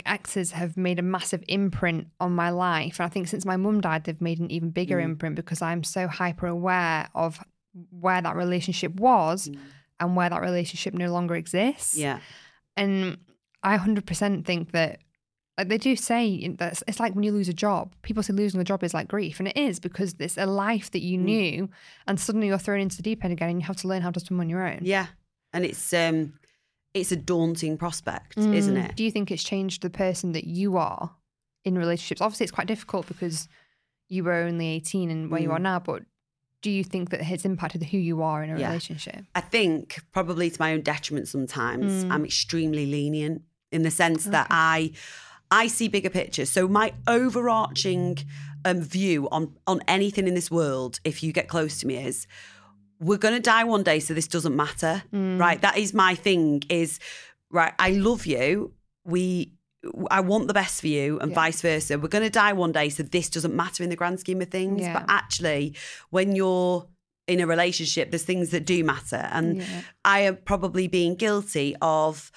exes 0.06 0.52
have 0.52 0.78
made 0.78 1.00
a 1.00 1.04
massive 1.04 1.44
imprint 1.48 2.08
on 2.20 2.34
my 2.34 2.50
life, 2.50 3.00
and 3.00 3.06
I 3.06 3.10
think 3.10 3.28
since 3.28 3.46
my 3.46 3.58
mum 3.58 3.82
died, 3.82 4.04
they've 4.04 4.22
made 4.22 4.40
an 4.40 4.52
even 4.52 4.70
bigger 4.70 4.98
mm. 4.98 5.04
imprint 5.04 5.36
because 5.36 5.62
I'm 5.62 5.84
so 5.84 6.08
hyper 6.08 6.48
aware 6.48 7.10
of 7.16 7.40
where 7.90 8.22
that 8.22 8.36
relationship 8.36 8.94
was 8.96 9.50
mm. 9.50 9.58
and 10.00 10.16
where 10.16 10.30
that 10.30 10.42
relationship 10.42 10.94
no 10.94 11.12
longer 11.12 11.36
exists. 11.36 11.98
Yeah, 11.98 12.20
And 12.78 13.18
I 13.64 13.78
100% 13.78 14.46
think 14.46 14.72
that, 14.72 15.00
like 15.58 15.70
they 15.70 15.78
do 15.78 15.96
say, 15.96 16.48
that 16.60 16.82
it's- 16.84 17.00
like 17.00 17.16
when 17.16 17.24
you 17.24 17.32
lose 17.32 17.50
a 17.50 17.54
job. 17.54 17.94
People 18.02 18.24
say 18.24 18.34
losing 18.34 18.62
a 18.62 18.64
job 18.64 18.84
is 18.84 18.94
like 18.94 19.08
grief, 19.08 19.40
and 19.40 19.48
it 19.48 19.58
is 19.58 19.80
because 19.80 20.16
it's 20.20 20.38
a 20.38 20.46
life 20.46 20.92
that 20.92 21.02
you 21.02 21.18
mm. 21.18 21.24
knew, 21.24 21.70
and 22.08 22.20
suddenly 22.20 22.48
you're 22.48 22.58
thrown 22.58 22.80
into 22.80 22.98
the 22.98 23.04
deep 23.04 23.24
end 23.24 23.34
again, 23.34 23.50
and 23.50 23.62
you 23.62 23.66
have 23.66 23.78
to 23.78 23.88
learn 23.88 24.02
how 24.02 24.12
to 24.12 24.20
swim 24.20 24.40
on 24.40 24.50
your 24.50 24.66
own. 24.66 24.80
yeah, 24.84 25.08
and 25.52 25.66
it's 25.66 25.94
um, 25.94 26.39
it's 26.94 27.12
a 27.12 27.16
daunting 27.16 27.78
prospect, 27.78 28.38
isn't 28.38 28.76
Mm. 28.76 28.90
it? 28.90 28.96
Do 28.96 29.04
you 29.04 29.12
think 29.12 29.30
it's 29.32 29.44
changed 29.44 29.82
the 29.82 29.90
person 29.90 30.32
that 30.34 30.46
you 30.46 30.78
are 30.78 31.16
in 31.64 31.78
relationships? 31.78 32.22
Obviously, 32.22 32.46
it's 32.46 32.52
quite 32.52 32.68
difficult 32.68 33.08
because 33.08 33.48
you 34.08 34.24
were 34.24 34.34
only 34.34 34.68
18 34.70 35.12
and 35.12 35.30
where 35.30 35.40
you 35.42 35.52
are 35.52 35.60
now, 35.60 35.80
but 35.80 36.04
do 36.62 36.70
you 36.72 36.84
think 36.84 37.10
that 37.12 37.22
it's 37.22 37.46
impacted 37.46 37.84
who 37.84 37.98
you 37.98 38.22
are 38.24 38.44
in 38.44 38.50
a 38.50 38.54
Mm. 38.56 38.60
Yeah. 38.60 38.68
relationship? 38.70 39.24
I 39.36 39.42
think 39.42 40.00
probably 40.12 40.50
to 40.50 40.58
my 40.60 40.74
own 40.74 40.82
detriment 40.82 41.28
sometimes. 41.28 42.04
Mm. 42.04 42.12
I'm 42.12 42.26
extremely 42.26 42.86
lenient 42.86 43.44
in 43.72 43.84
the 43.84 43.92
sense 43.92 44.26
that 44.26 44.48
I 44.50 44.92
I 45.52 45.66
see 45.68 45.88
bigger 45.88 46.10
pictures. 46.12 46.50
So 46.52 46.68
my 46.68 46.94
overarching 47.08 48.18
um, 48.66 48.82
view 48.82 49.30
on 49.32 49.56
on 49.68 49.82
anything 49.88 50.28
in 50.28 50.34
this 50.34 50.52
world, 50.52 51.00
if 51.04 51.24
you 51.24 51.32
get 51.32 51.48
close 51.48 51.80
to 51.80 51.88
me, 51.88 51.96
is 51.98 52.28
we're 53.00 53.18
gonna 53.18 53.40
die 53.40 53.64
one 53.64 53.84
day, 53.84 54.00
so 54.00 54.14
this 54.14 54.28
doesn't 54.28 54.56
matter, 54.56 55.04
Mm. 55.14 55.40
right? 55.40 55.62
That 55.62 55.78
is 55.78 55.94
my 55.94 56.16
thing. 56.16 56.64
Is 56.70 57.00
right. 57.50 57.74
I 57.80 57.92
love 57.92 58.26
you. 58.26 58.74
We. 59.06 59.54
I 60.12 60.20
want 60.20 60.50
the 60.50 60.54
best 60.54 60.82
for 60.82 60.88
you, 60.88 61.20
and 61.20 61.32
Yeah. 61.32 61.36
vice 61.36 61.62
versa. 61.62 61.98
We're 61.98 62.10
going 62.10 62.26
to 62.26 62.30
die 62.30 62.52
one 62.52 62.74
day, 62.74 62.90
so 62.90 63.02
this 63.02 63.30
doesn't 63.30 63.56
matter 63.56 63.82
in 63.82 63.90
the 63.90 63.96
grand 63.96 64.20
scheme 64.20 64.42
of 64.42 64.50
things. 64.50 64.82
Yeah. 64.82 64.92
But 64.92 65.06
actually, 65.08 65.74
when 66.10 66.36
you're 66.36 66.86
in 67.30 67.40
a 67.40 67.48
relationship, 67.48 68.12
there's 68.12 68.24
things 68.24 68.50
that 68.50 68.66
do 68.66 68.84
matter, 68.84 69.30
and 69.32 69.60
Yeah. 69.60 69.82
I 70.04 70.20
am 70.22 70.36
probably 70.44 70.90
being 70.90 71.16
guilty 71.16 71.78
of, 71.82 72.30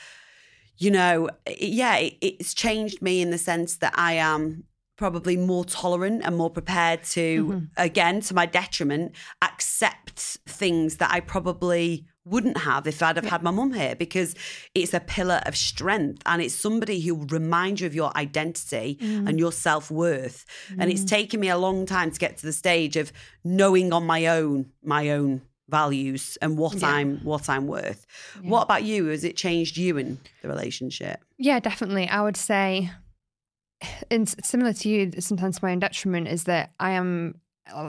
you 0.78 0.92
know, 0.92 1.30
yeah, 1.58 1.96
it, 1.96 2.14
it's 2.20 2.54
changed 2.54 3.02
me 3.02 3.20
in 3.20 3.30
the 3.30 3.38
sense 3.38 3.74
that 3.78 3.94
I 3.98 4.12
am 4.12 4.62
probably 5.04 5.36
more 5.36 5.64
tolerant 5.64 6.22
and 6.24 6.36
more 6.36 6.48
prepared 6.50 7.00
to, 7.16 7.26
Mm-hmm. 7.46 7.64
again, 7.88 8.20
to 8.28 8.32
my 8.40 8.46
detriment, 8.46 9.06
accept 9.42 10.38
things 10.46 10.96
that 10.98 11.10
I 11.10 11.20
probably 11.20 12.06
wouldn't 12.24 12.58
have 12.58 12.86
if 12.86 13.02
I'd 13.02 13.16
have 13.16 13.24
had 13.34 13.42
my 13.42 13.50
mum 13.50 13.72
here 13.72 13.96
because 13.96 14.30
it's 14.76 14.94
a 14.94 15.00
pillar 15.00 15.40
of 15.44 15.56
strength 15.56 16.22
and 16.24 16.40
it's 16.40 16.54
somebody 16.54 17.00
who 17.00 17.16
will 17.16 17.26
remind 17.26 17.80
you 17.80 17.86
of 17.88 17.94
your 17.96 18.16
identity 18.16 18.96
Mm. 19.00 19.28
and 19.28 19.34
your 19.40 19.50
self-worth 19.50 20.44
and 20.78 20.86
it's 20.92 21.04
taken 21.04 21.40
me 21.40 21.48
a 21.48 21.58
long 21.66 21.84
time 21.84 22.10
to 22.12 22.18
get 22.24 22.36
to 22.38 22.46
the 22.46 22.52
stage 22.52 22.96
of 23.02 23.12
knowing 23.42 23.92
on 23.92 24.04
my 24.06 24.26
own 24.38 24.56
my 24.84 25.10
own 25.10 25.42
values 25.68 26.38
and 26.42 26.56
what 26.58 26.74
Yeah. 26.80 26.90
I'm 26.96 27.18
what 27.30 27.48
I'm 27.48 27.66
worth. 27.66 28.06
What 28.52 28.62
about 28.68 28.84
you? 28.84 29.06
Has 29.06 29.24
it 29.24 29.36
changed 29.36 29.76
you 29.76 29.96
in 30.02 30.08
the 30.42 30.48
relationship? 30.48 31.18
Yeah, 31.38 31.58
definitely. 31.60 32.06
I 32.08 32.20
would 32.26 32.36
say, 32.36 32.90
and 34.10 34.28
similar 34.44 34.72
to 34.72 34.88
you, 34.88 35.12
sometimes 35.18 35.58
to 35.58 35.64
my 35.64 35.72
own 35.72 35.78
detriment 35.78 36.28
is 36.28 36.44
that 36.44 36.72
I 36.78 36.92
am 36.92 37.40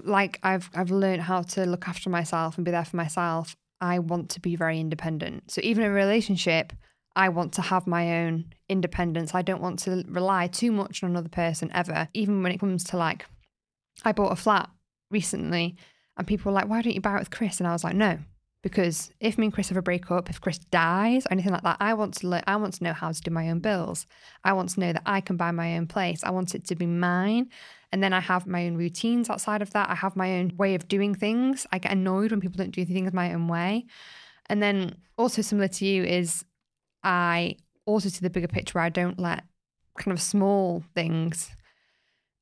like 0.03 0.39
I've 0.43 0.69
I've 0.73 0.91
learned 0.91 1.23
how 1.23 1.41
to 1.41 1.65
look 1.65 1.88
after 1.88 2.10
myself 2.10 2.58
and 2.58 2.65
be 2.65 2.71
there 2.71 2.86
for 2.86 2.97
myself. 2.97 3.56
I 3.82 3.99
want 3.99 4.29
to 4.32 4.39
be 4.39 4.56
very 4.56 4.79
independent. 4.79 5.51
So 5.51 5.62
even 5.63 5.84
in 5.84 5.91
a 5.91 5.93
relationship, 5.93 6.73
I 7.15 7.29
want 7.29 7.53
to 7.53 7.62
have 7.62 7.86
my 7.86 8.23
own 8.23 8.53
independence. 8.69 9.36
I 9.36 9.41
don't 9.41 9.62
want 9.62 9.79
to 9.79 10.03
rely 10.08 10.47
too 10.47 10.71
much 10.71 11.03
on 11.03 11.12
another 11.12 11.29
person 11.29 11.69
ever. 11.73 12.08
Even 12.13 12.41
when 12.41 12.51
it 12.51 12.60
comes 12.60 12.84
to 12.86 12.97
like, 12.97 13.25
I 14.06 14.12
bought 14.13 14.32
a 14.32 14.36
flat 14.36 14.69
recently, 15.12 15.75
and 16.17 16.25
people 16.25 16.51
were 16.51 16.56
like, 16.56 16.69
"Why 16.69 16.82
don't 16.82 16.93
you 16.93 17.01
buy 17.01 17.15
it 17.15 17.19
with 17.19 17.32
Chris?" 17.32 17.60
And 17.60 17.67
I 17.67 17.73
was 17.73 17.84
like, 17.84 17.95
"No." 17.95 18.19
Because 18.63 19.12
if 19.19 19.38
me 19.38 19.47
and 19.47 19.54
Chris 19.54 19.69
ever 19.71 19.82
break 19.82 20.10
up, 20.10 20.30
if 20.30 20.39
Chris 20.39 20.58
dies 20.58 21.26
or 21.26 21.34
anything 21.34 21.52
like 21.52 21.63
that, 21.63 21.78
I 21.82 21.93
want 21.95 22.13
to 22.15 22.28
learn. 22.30 22.43
I 22.47 22.56
want 22.56 22.73
to 22.76 22.84
know 22.86 22.93
how 22.93 23.12
to 23.12 23.21
do 23.21 23.30
my 23.30 23.49
own 23.49 23.60
bills. 23.60 24.08
I 24.45 24.54
want 24.54 24.69
to 24.69 24.80
know 24.80 24.93
that 24.93 25.04
I 25.06 25.19
can 25.19 25.36
buy 25.36 25.52
my 25.52 25.76
own 25.76 25.86
place. 25.86 26.23
I 26.23 26.32
want 26.32 26.56
it 26.56 26.65
to 26.67 26.76
be 26.76 26.86
mine, 26.86 27.49
and 27.91 28.02
then 28.02 28.13
I 28.13 28.21
have 28.21 28.47
my 28.47 28.65
own 28.65 28.78
routines 28.78 29.30
outside 29.30 29.62
of 29.62 29.71
that. 29.71 29.89
I 29.89 29.95
have 29.95 30.15
my 30.15 30.39
own 30.39 30.54
way 30.56 30.76
of 30.76 30.88
doing 30.88 31.13
things. 31.13 31.67
I 31.73 31.78
get 31.80 31.91
annoyed 31.91 32.32
when 32.32 32.39
people 32.39 32.56
don't 32.58 32.71
do 32.71 32.86
things 32.86 33.12
my 33.12 33.34
own 33.34 33.49
way, 33.49 33.86
and 34.47 34.63
then 34.63 34.95
also 35.17 35.41
similar 35.41 35.67
to 35.67 35.86
you 35.86 36.06
is 36.06 36.45
I 37.04 37.58
also 37.86 38.08
see 38.08 38.21
the 38.21 38.30
bigger 38.30 38.47
picture. 38.47 38.78
Where 38.78 38.86
I 38.86 38.89
don't 38.89 39.19
let 39.19 39.43
kind 39.97 40.13
of 40.13 40.21
small 40.21 40.86
things 40.95 41.52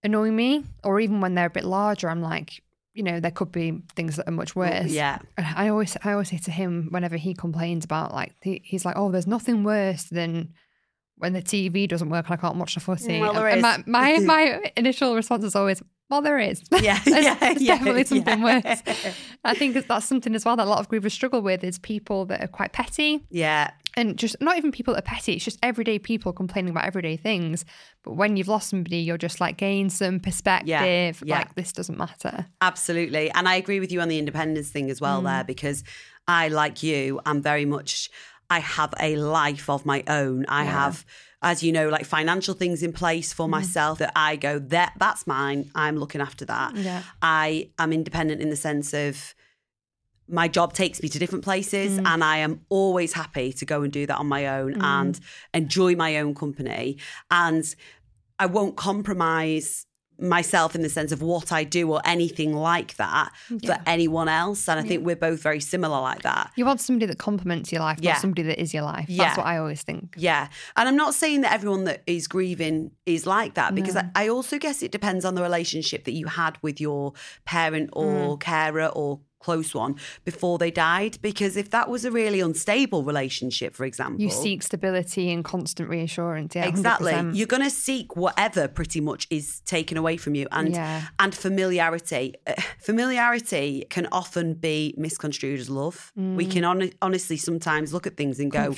annoy 0.03 0.29
me, 0.29 0.65
or 0.83 0.99
even 0.99 1.19
when 1.19 1.33
they're 1.33 1.47
a 1.47 1.49
bit 1.49 1.65
larger, 1.65 2.11
I'm 2.11 2.21
like, 2.21 2.61
you 2.93 3.03
know, 3.03 3.19
there 3.19 3.31
could 3.31 3.51
be 3.51 3.81
things 3.95 4.17
that 4.17 4.27
are 4.27 4.31
much 4.31 4.55
worse. 4.55 4.91
Yeah. 4.91 5.19
And 5.37 5.47
I 5.55 5.69
always, 5.69 5.95
I 6.03 6.11
always 6.11 6.29
say 6.29 6.37
to 6.39 6.51
him 6.51 6.87
whenever 6.91 7.17
he 7.17 7.33
complains 7.33 7.85
about 7.85 8.13
like, 8.13 8.33
he, 8.41 8.61
he's 8.63 8.85
like, 8.85 8.97
oh, 8.97 9.11
there's 9.11 9.27
nothing 9.27 9.63
worse 9.63 10.03
than 10.03 10.53
when 11.15 11.33
the 11.33 11.41
TV 11.41 11.87
doesn't 11.87 12.09
work 12.09 12.25
and 12.25 12.33
I 12.33 12.37
can't 12.37 12.57
watch 12.57 12.73
the 12.73 12.79
footy. 12.79 13.19
Mm, 13.19 13.21
well, 13.21 13.33
there 13.33 13.47
and 13.47 13.57
is. 13.57 13.63
my, 13.63 13.83
my 13.85 14.17
my 14.25 14.71
initial 14.75 15.15
response 15.15 15.45
is 15.45 15.55
always, 15.55 15.81
well, 16.09 16.21
there 16.21 16.39
is. 16.39 16.63
Yeah, 16.71 16.99
there's, 17.05 17.25
yeah, 17.25 17.35
there's 17.35 17.61
yeah, 17.61 17.75
definitely 17.75 18.03
something 18.03 18.39
yeah. 18.39 18.61
worse. 18.65 18.81
I 19.45 19.53
think 19.53 19.87
that's 19.87 20.05
something 20.05 20.35
as 20.35 20.43
well 20.43 20.57
that 20.57 20.67
a 20.67 20.69
lot 20.69 20.79
of 20.79 20.89
grievers 20.89 21.11
struggle 21.11 21.41
with 21.41 21.63
is 21.63 21.79
people 21.79 22.25
that 22.25 22.43
are 22.43 22.47
quite 22.47 22.73
petty 22.73 23.23
Yeah. 23.29 23.71
And 23.95 24.17
just 24.17 24.35
not 24.41 24.57
even 24.57 24.71
people 24.71 24.93
that 24.93 24.99
are 24.99 25.09
petty. 25.15 25.33
It's 25.33 25.43
just 25.45 25.59
everyday 25.61 25.99
people 25.99 26.31
complaining 26.33 26.71
about 26.71 26.85
everyday 26.85 27.17
things. 27.17 27.65
But 28.03 28.13
when 28.13 28.37
you've 28.37 28.47
lost 28.47 28.69
somebody, 28.69 28.97
you're 28.97 29.17
just 29.17 29.39
like 29.41 29.57
gain 29.57 29.89
some 29.89 30.19
perspective. 30.19 30.67
yeah. 31.25 31.37
Like 31.37 31.55
this 31.55 31.71
doesn't 31.73 31.97
matter. 31.97 32.45
Absolutely. 32.61 33.29
And 33.31 33.47
I 33.49 33.55
agree 33.55 33.79
with 33.79 33.91
you 33.91 34.01
on 34.01 34.07
the 34.07 34.19
independence 34.19 34.69
thing 34.69 34.89
as 34.89 35.01
well 35.01 35.21
Mm. 35.21 35.25
there 35.25 35.43
because 35.43 35.83
I 36.27 36.47
like 36.47 36.83
you, 36.83 37.19
I'm 37.25 37.41
very 37.41 37.65
much 37.65 38.09
I 38.49 38.59
have 38.59 38.93
a 38.99 39.15
life 39.15 39.69
of 39.69 39.85
my 39.85 40.03
own. 40.07 40.45
I 40.49 40.63
have 40.65 41.05
as 41.41 41.63
you 41.63 41.71
know 41.71 41.89
like 41.89 42.05
financial 42.05 42.53
things 42.53 42.83
in 42.83 42.93
place 42.93 43.31
Mm. 43.31 43.35
for 43.35 43.47
myself 43.49 43.99
that 43.99 44.11
I 44.15 44.35
go 44.35 44.59
that 44.59 44.93
that's 44.97 45.25
mine. 45.25 45.71
I'm 45.75 45.97
looking 45.97 46.21
after 46.21 46.45
that. 46.45 46.75
Yeah. 46.75 47.01
I 47.21 47.69
am 47.79 47.91
independent 47.93 48.41
in 48.41 48.49
the 48.49 48.55
sense 48.55 48.93
of 48.93 49.33
my 50.31 50.47
job 50.47 50.73
takes 50.73 51.01
me 51.03 51.09
to 51.09 51.19
different 51.19 51.43
places 51.43 51.99
Mm. 51.99 52.07
and 52.07 52.23
I 52.23 52.37
am 52.37 52.61
always 52.69 53.13
happy 53.13 53.51
to 53.53 53.65
go 53.65 53.81
and 53.83 53.91
do 53.91 54.05
that 54.05 54.17
on 54.17 54.27
my 54.27 54.47
own 54.47 54.81
and 54.81 55.19
enjoy 55.53 55.95
my 55.95 56.17
own 56.17 56.33
company 56.35 56.97
and 57.29 57.63
I 58.39 58.45
won't 58.47 58.75
compromise 58.77 59.85
myself 60.19 60.75
in 60.75 60.83
the 60.83 60.89
sense 60.89 61.11
of 61.11 61.23
what 61.23 61.51
I 61.51 61.63
do 61.63 61.91
or 61.91 61.99
anything 62.05 62.53
like 62.55 62.95
that 62.97 63.31
Yeah. 63.49 63.77
for 63.77 63.81
anyone 63.87 64.29
else 64.29 64.69
and 64.69 64.79
I 64.79 64.83
think 64.83 65.03
we're 65.03 65.15
both 65.15 65.41
very 65.41 65.59
similar 65.59 65.99
like 65.99 66.21
that. 66.21 66.51
You 66.55 66.63
want 66.65 66.79
somebody 66.79 67.07
that 67.07 67.17
complements 67.17 67.71
your 67.71 67.81
life, 67.81 67.97
Yeah. 67.99 68.11
not 68.13 68.21
somebody 68.21 68.43
that 68.43 68.61
is 68.61 68.71
your 68.71 68.83
life. 68.83 69.07
Yeah. 69.09 69.23
That's 69.25 69.37
what 69.37 69.47
I 69.47 69.57
always 69.57 69.81
think. 69.81 70.13
Yeah. 70.17 70.47
And 70.75 70.87
I'm 70.87 70.95
not 70.95 71.15
saying 71.15 71.41
that 71.41 71.53
everyone 71.53 71.85
that 71.85 72.03
is 72.05 72.27
grieving 72.27 72.91
is 73.07 73.25
like 73.25 73.55
that 73.55 73.73
because 73.73 73.95
No. 73.95 74.01
I, 74.15 74.25
I 74.25 74.29
also 74.29 74.59
guess 74.59 74.83
it 74.83 74.91
depends 74.91 75.25
on 75.25 75.33
the 75.33 75.41
relationship 75.41 76.03
that 76.05 76.13
you 76.13 76.27
had 76.27 76.57
with 76.61 76.79
your 76.79 77.13
parent 77.45 77.89
or 77.93 78.37
Mm. 78.37 78.39
carer 78.41 78.87
or 78.87 79.21
close 79.43 79.73
one 79.75 79.95
before 80.25 80.57
they 80.57 80.71
died 80.71 81.17
because 81.21 81.57
if 81.57 81.69
that 81.71 81.89
was 81.89 82.05
a 82.05 82.11
really 82.11 82.39
unstable 82.39 83.03
relationship 83.03 83.75
for 83.75 83.85
example 83.85 84.21
You 84.21 84.29
seek 84.29 84.61
stability 84.63 85.31
and 85.31 85.43
constant 85.43 85.89
reassurance. 85.89 86.55
Yeah, 86.55 86.65
exactly. 86.67 87.11
100%. 87.13 87.35
you're 87.35 87.47
going 87.47 87.63
to 87.63 87.69
seek 87.69 88.15
whatever 88.15 88.67
pretty 88.67 89.01
much 89.01 89.27
is 89.29 89.61
taken 89.61 89.97
away 89.97 90.17
from 90.17 90.35
you 90.35 90.47
and 90.51 90.73
Yeah. 90.73 91.01
and 91.19 91.33
familiarity. 91.33 92.35
Uh, 92.47 92.53
familiarity 92.79 93.85
can 93.89 94.07
often 94.11 94.53
be 94.53 94.93
misconstrued 94.97 95.59
as 95.59 95.69
love. 95.69 96.11
We 96.15 96.45
can 96.45 96.63
hon- 96.63 96.91
honestly 97.01 97.37
sometimes 97.37 97.93
look 97.93 98.05
at 98.07 98.15
things 98.17 98.39
and 98.39 98.51
go 98.51 98.75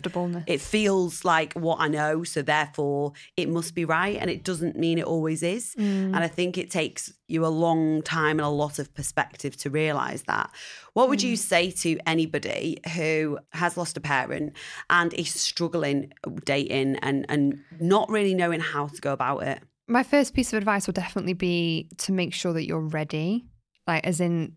it 0.48 0.62
feels 0.62 1.26
like 1.26 1.54
what 1.54 1.80
i 1.80 1.88
know 1.88 2.24
so 2.24 2.42
therefore 2.42 3.14
it 3.38 3.50
must 3.50 3.76
be 3.76 3.86
right 3.86 4.18
and 4.20 4.30
it 4.30 4.44
doesn't 4.44 4.76
mean 4.78 4.98
it 4.98 5.06
always 5.06 5.44
is. 5.44 5.76
And 5.78 6.16
i 6.16 6.28
think 6.28 6.58
it 6.58 6.70
takes 6.72 7.12
you 7.28 7.46
a 7.46 7.54
long 7.66 8.02
time 8.02 8.38
and 8.40 8.46
a 8.46 8.50
lot 8.50 8.80
of 8.80 8.94
perspective 8.94 9.56
to 9.58 9.70
realize 9.70 10.24
that 10.24 10.50
what 10.94 11.10
would 11.10 11.22
you 11.22 11.32
hmm. 11.32 11.36
say 11.36 11.72
to 11.72 11.98
anybody 12.06 12.78
who 12.96 13.38
has 13.52 13.78
lost 13.78 13.98
a 13.98 14.02
parent 14.02 14.54
and 14.90 15.14
is 15.14 15.30
struggling 15.30 16.12
dating 16.46 16.96
and 16.98 17.26
and 17.30 17.60
not 17.80 18.10
really 18.10 18.34
knowing 18.34 18.60
how 18.60 18.88
to 18.88 19.02
go 19.02 19.14
about 19.14 19.44
it 19.44 19.62
My 19.88 20.04
first 20.04 20.34
piece 20.34 20.54
of 20.54 20.58
advice 20.58 20.88
would 20.88 20.96
definitely 20.96 21.34
be 21.34 21.90
to 22.00 22.14
make 22.14 22.34
sure 22.34 22.54
that 22.54 22.66
you're 22.66 22.80
ready, 22.80 23.46
like, 23.86 24.06
as 24.06 24.22
in, 24.22 24.56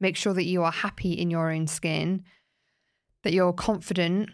make 0.00 0.16
sure 0.16 0.34
that 0.34 0.44
you 0.44 0.64
are 0.64 0.72
happy 0.72 1.12
in 1.12 1.30
your 1.30 1.52
own 1.52 1.68
skin, 1.68 2.24
that 3.22 3.32
you're 3.32 3.52
confident, 3.52 4.30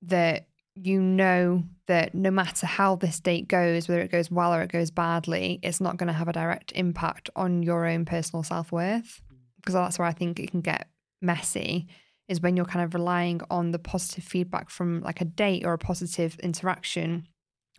that 0.00 0.46
you 0.74 1.00
know 1.00 1.64
that 1.86 2.14
no 2.14 2.30
matter 2.30 2.66
how 2.66 2.96
this 2.96 3.20
date 3.20 3.48
goes, 3.48 3.86
whether 3.86 4.00
it 4.00 4.10
goes 4.10 4.30
well 4.30 4.54
or 4.54 4.62
it 4.62 4.72
goes 4.72 4.90
badly, 4.90 5.60
it's 5.62 5.80
not 5.80 5.98
going 5.98 6.06
to 6.06 6.12
have 6.14 6.28
a 6.28 6.32
direct 6.32 6.72
impact 6.74 7.28
on 7.36 7.62
your 7.62 7.86
own 7.86 8.06
personal 8.06 8.42
self 8.42 8.72
worth. 8.72 9.20
Because 9.62 9.74
that's 9.74 9.98
where 9.98 10.08
I 10.08 10.12
think 10.12 10.40
it 10.40 10.50
can 10.50 10.60
get 10.60 10.88
messy, 11.20 11.86
is 12.28 12.40
when 12.40 12.56
you're 12.56 12.66
kind 12.66 12.84
of 12.84 12.94
relying 12.94 13.40
on 13.50 13.70
the 13.70 13.78
positive 13.78 14.24
feedback 14.24 14.70
from 14.70 15.00
like 15.02 15.20
a 15.20 15.24
date 15.24 15.64
or 15.64 15.72
a 15.72 15.78
positive 15.78 16.38
interaction 16.40 17.28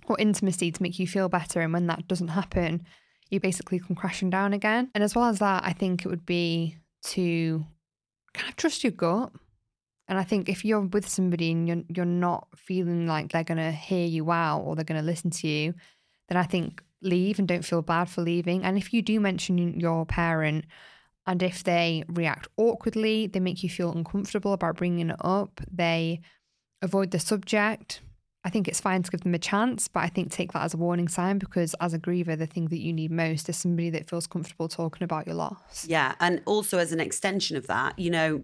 or 0.06 0.16
intimacy 0.20 0.72
to 0.72 0.82
make 0.82 0.98
you 0.98 1.08
feel 1.08 1.30
better. 1.30 1.62
And 1.62 1.74
when 1.74 1.88
that 1.88 2.08
doesn't 2.08 2.30
happen, 2.30 2.86
you 3.30 3.40
basically 3.40 3.80
come 3.80 3.96
crashing 3.96 4.30
down 4.30 4.54
again. 4.54 4.92
And 4.94 5.04
as 5.04 5.16
well 5.16 5.26
as 5.26 5.40
that, 5.40 5.64
I 5.66 5.74
think 5.74 6.06
it 6.06 6.10
would 6.10 6.26
be 6.26 6.78
to 7.06 7.66
kind 8.34 8.50
of 8.50 8.56
trust 8.56 8.84
your 8.84 8.92
gut. 8.92 9.32
And 10.08 10.20
I 10.20 10.24
think 10.24 10.50
if 10.50 10.66
you're 10.66 10.82
with 10.82 11.08
somebody 11.08 11.52
and 11.52 11.68
you're, 11.68 11.84
you're 11.88 12.06
not 12.06 12.48
feeling 12.56 13.08
like 13.08 13.32
they're 13.32 13.44
going 13.44 13.58
to 13.58 13.72
hear 13.72 14.06
you 14.06 14.32
out 14.32 14.60
or 14.60 14.76
they're 14.76 14.84
going 14.86 15.00
to 15.00 15.06
listen 15.06 15.32
to 15.32 15.48
you, 15.48 15.74
then 16.28 16.38
I 16.38 16.44
think 16.44 16.84
leave 17.02 17.40
and 17.40 17.48
don't 17.48 17.66
feel 17.66 17.82
bad 17.82 18.10
for 18.10 18.22
leaving. 18.22 18.64
And 18.64 18.78
if 18.78 18.94
you 18.94 19.02
do 19.02 19.20
mention 19.20 19.80
your 19.80 20.06
parent, 20.06 20.66
and 21.26 21.42
if 21.42 21.64
they 21.64 22.04
react 22.08 22.48
awkwardly, 22.58 23.28
they 23.28 23.40
make 23.40 23.64
you 23.64 23.70
feel 23.70 23.92
uncomfortable 23.92 24.54
about 24.54 24.78
bringing 24.78 25.10
it 25.10 25.16
up, 25.22 25.62
they 25.72 26.22
avoid 26.82 27.12
the 27.12 27.20
subject. 27.20 28.02
I 28.46 28.50
think 28.50 28.68
it's 28.68 28.82
fine 28.82 29.04
to 29.04 29.10
give 29.10 29.22
them 29.22 29.34
a 29.34 29.40
chance, 29.40 29.88
but 29.88 30.02
I 30.02 30.10
think 30.10 30.30
take 30.30 30.52
that 30.52 30.64
as 30.64 30.74
a 30.74 30.78
warning 30.78 31.08
sign 31.08 31.38
because 31.38 31.74
as 31.80 31.94
a 31.94 32.00
griever, 32.00 32.38
the 32.38 32.46
thing 32.46 32.68
that 32.68 32.80
you 32.80 32.92
need 32.92 33.10
most 33.10 33.48
is 33.48 33.56
somebody 33.56 33.90
that 33.92 34.10
feels 34.10 34.28
comfortable 34.28 34.68
talking 34.68 35.06
about 35.06 35.26
your 35.26 35.36
loss. 35.36 35.86
Yeah. 35.88 36.16
And 36.20 36.42
also, 36.46 36.78
as 36.78 36.92
an 36.92 37.00
extension 37.00 37.56
of 37.56 37.68
that, 37.68 37.98
you 37.98 38.10
know, 38.10 38.44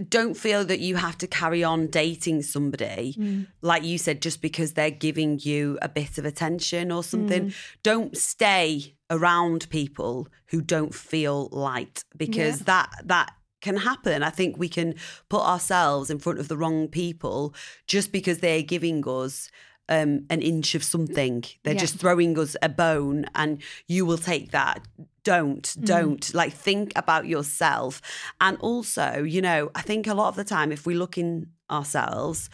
don't 0.00 0.34
feel 0.34 0.64
that 0.64 0.80
you 0.80 0.96
have 0.96 1.18
to 1.18 1.26
carry 1.26 1.64
on 1.64 1.86
dating 1.88 2.42
somebody, 2.42 3.14
mm. 3.18 3.46
like 3.62 3.84
you 3.84 3.98
said, 3.98 4.22
just 4.22 4.42
because 4.42 4.72
they're 4.72 4.90
giving 4.90 5.38
you 5.42 5.78
a 5.82 5.88
bit 5.88 6.18
of 6.18 6.24
attention 6.24 6.92
or 6.92 7.02
something. 7.02 7.46
Mm. 7.46 7.54
Don't 7.82 8.16
stay 8.16 8.96
around 9.10 9.68
people 9.70 10.28
who 10.46 10.60
don't 10.60 10.94
feel 10.94 11.48
light 11.52 12.04
because 12.16 12.60
that, 12.60 12.90
that, 13.04 13.32
can 13.60 13.76
happen. 13.78 14.22
I 14.22 14.28
think 14.28 14.58
we 14.58 14.68
can 14.68 14.94
put 15.30 15.40
ourselves 15.40 16.10
in 16.10 16.18
front 16.18 16.38
of 16.38 16.48
the 16.48 16.56
wrong 16.56 16.86
people 16.86 17.54
just 17.86 18.12
because 18.12 18.40
they're 18.40 18.62
giving 18.62 19.02
us 19.08 19.50
um, 19.88 20.24
an 20.30 20.40
inch 20.42 20.74
of 20.74 20.82
something. 20.82 21.44
They're 21.62 21.74
Yeah. 21.74 21.80
just 21.80 21.96
throwing 21.96 22.38
us 22.38 22.56
a 22.62 22.68
bone, 22.68 23.26
and 23.34 23.62
you 23.86 24.06
will 24.06 24.18
take 24.18 24.50
that. 24.52 24.86
Don't, 25.24 25.74
don't. 25.82 26.34
Like, 26.34 26.52
think 26.52 26.92
about 26.96 27.26
yourself. 27.26 28.02
And 28.40 28.58
also, 28.58 29.22
you 29.22 29.40
know, 29.40 29.70
I 29.74 29.82
think 29.82 30.06
a 30.06 30.14
lot 30.14 30.28
of 30.28 30.36
the 30.36 30.44
time, 30.44 30.70
if 30.70 30.86
we 30.86 30.94
look 30.94 31.16
in 31.16 31.50
ourselves, 31.70 32.50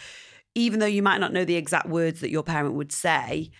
even 0.54 0.78
though 0.80 0.86
you 0.86 1.02
might 1.02 1.18
not 1.18 1.32
know 1.32 1.44
the 1.44 1.56
exact 1.56 1.88
words 1.88 2.20
that 2.20 2.30
your 2.30 2.42
parent 2.42 2.74
would 2.74 2.92
say, 2.92 3.50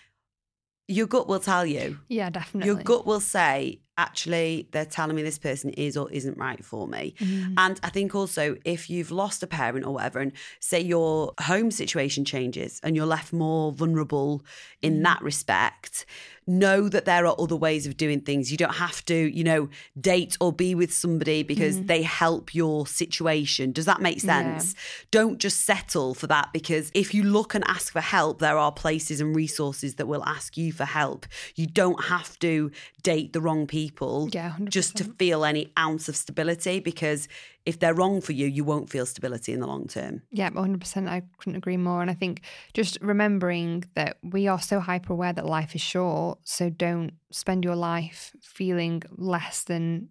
your 0.88 1.06
gut 1.06 1.28
will 1.28 1.40
tell 1.40 1.64
you. 1.64 1.98
Yeah, 2.09 2.30
definitely. 2.30 2.66
Your 2.66 2.83
gut 2.83 3.06
will 3.06 3.20
say, 3.20 3.80
actually, 4.00 4.68
they're 4.72 4.84
telling 4.98 5.14
me 5.16 5.22
this 5.22 5.38
person 5.38 5.70
is 5.70 5.96
or 5.96 6.10
isn't 6.10 6.38
right 6.38 6.64
for 6.64 6.88
me. 6.88 7.14
Mm-hmm. 7.18 7.54
And 7.58 7.78
I 7.82 7.90
think 7.90 8.14
also, 8.14 8.56
if 8.64 8.88
you've 8.88 9.10
lost 9.10 9.42
a 9.42 9.46
parent 9.46 9.84
or 9.86 9.92
whatever, 9.94 10.18
and 10.20 10.32
say 10.58 10.80
your 10.80 11.34
home 11.40 11.70
situation 11.70 12.24
changes 12.24 12.80
and 12.82 12.96
you're 12.96 13.12
left 13.16 13.32
more 13.32 13.72
vulnerable 13.72 14.42
in 14.82 14.90
Mm-hmm. 14.90 15.02
that 15.02 15.22
respect, 15.22 16.06
know 16.46 16.88
that 16.88 17.05
there 17.05 17.26
are 17.26 17.35
other 17.38 17.55
ways 17.57 17.87
of 17.87 17.96
doing 17.96 18.20
things. 18.20 18.50
You 18.50 18.57
don't 18.57 18.74
have 18.74 19.05
to, 19.05 19.14
you 19.14 19.44
know, 19.44 19.68
date 20.00 20.37
or 20.40 20.53
be 20.53 20.74
with 20.74 20.92
somebody 20.92 21.42
because 21.42 21.83
they 21.83 22.03
help 22.03 22.55
your 22.55 22.87
situation. 22.87 23.72
Does 23.72 23.85
that 23.85 24.00
make 24.00 24.18
Mm-hmm. 24.18 24.29
Yeah. 24.29 24.59
sense? 24.59 24.74
Don't 25.11 25.38
just 25.38 25.61
settle 25.64 26.14
for 26.14 26.26
that 26.26 26.53
because 26.53 26.90
if 26.94 27.14
you 27.14 27.22
look 27.22 27.55
and 27.55 27.64
ask 27.68 27.92
for 27.92 28.00
help, 28.00 28.40
there 28.40 28.59
are 28.59 28.72
places 28.72 29.20
and 29.20 29.37
resources 29.37 29.94
that 29.96 30.07
will 30.07 30.24
ask 30.24 30.57
you 30.57 30.72
for 30.72 30.85
help. 30.85 31.26
You 31.55 31.66
don't 31.66 32.05
have 32.05 32.38
to 32.40 32.70
date 33.03 33.33
the 33.33 33.40
wrong 33.40 33.66
people 33.66 34.29
Yeah, 34.33 34.55
just 34.64 34.96
to 34.96 35.05
feel 35.05 35.44
any 35.44 35.72
ounce 35.79 36.09
of 36.09 36.16
stability 36.16 36.81
because 36.81 37.29
if 37.66 37.79
they're 37.79 37.94
wrong 37.94 38.20
for 38.20 38.33
you, 38.33 38.46
you 38.46 38.64
won't 38.64 38.90
feel 38.90 39.07
stability 39.07 39.53
in 39.53 39.61
the 39.61 39.66
long 39.66 39.87
term. 39.87 40.23
Yeah, 40.31 40.51
100%. 40.51 41.09
I 41.09 41.23
couldn't 41.38 41.57
agree 41.57 41.77
more. 41.77 42.01
And 42.01 42.11
I 42.11 42.14
think 42.14 42.42
just 42.73 42.99
remembering 43.01 43.85
that 43.94 44.16
we 44.23 44.49
are 44.49 44.61
so 44.61 44.81
hyper 44.81 45.12
aware 45.12 45.33
that 45.33 45.46
life 45.46 45.75
is 45.75 45.81
short. 45.81 46.38
So 46.44 46.70
don't 46.70 47.12
spend 47.31 47.64
your 47.64 47.77
life 47.77 48.33
feeling 48.42 49.03
less 49.16 49.64
than 49.64 50.09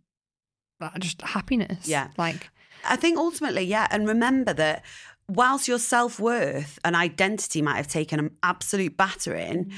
just 1.00 1.22
happiness. 1.22 1.88
Yeah. 1.88 2.10
Like, 2.18 2.50
I 2.88 2.96
think 2.96 3.18
ultimately, 3.18 3.64
yeah. 3.64 3.88
And 3.90 4.08
remember 4.08 4.54
that 4.54 4.86
whilst 5.28 5.68
your 5.68 5.80
self 5.80 6.20
worth 6.20 6.80
and 6.84 6.96
identity 6.96 7.62
might 7.62 7.78
have 7.78 7.88
taken 7.88 8.20
an 8.20 8.32
absolute 8.44 8.96
battering, 8.96 9.66
mm. 9.66 9.74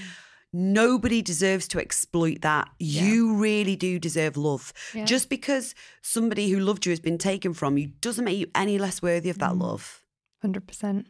Nobody 0.54 1.22
deserves 1.22 1.68
to 1.70 1.80
exploit 1.80 2.42
that. 2.42 2.70
You 2.80 3.36
really 3.36 3.76
do 3.76 4.00
deserve 4.00 4.36
love. 4.38 4.74
Yeah. 4.94 5.06
Just 5.06 5.30
because 5.30 5.74
somebody 6.02 6.50
who 6.50 6.60
loved 6.60 6.86
you 6.86 6.92
has 6.92 7.00
been 7.00 7.18
taken 7.18 7.54
from 7.54 7.78
you 7.78 7.88
doesn't 8.02 8.26
make 8.26 8.38
you 8.38 8.48
any 8.56 8.78
less 8.78 9.02
worthy 9.02 9.30
of 9.30 9.38
Mm. 9.38 9.40
that 9.40 9.56
love. 9.58 10.04
100%. 10.44 11.06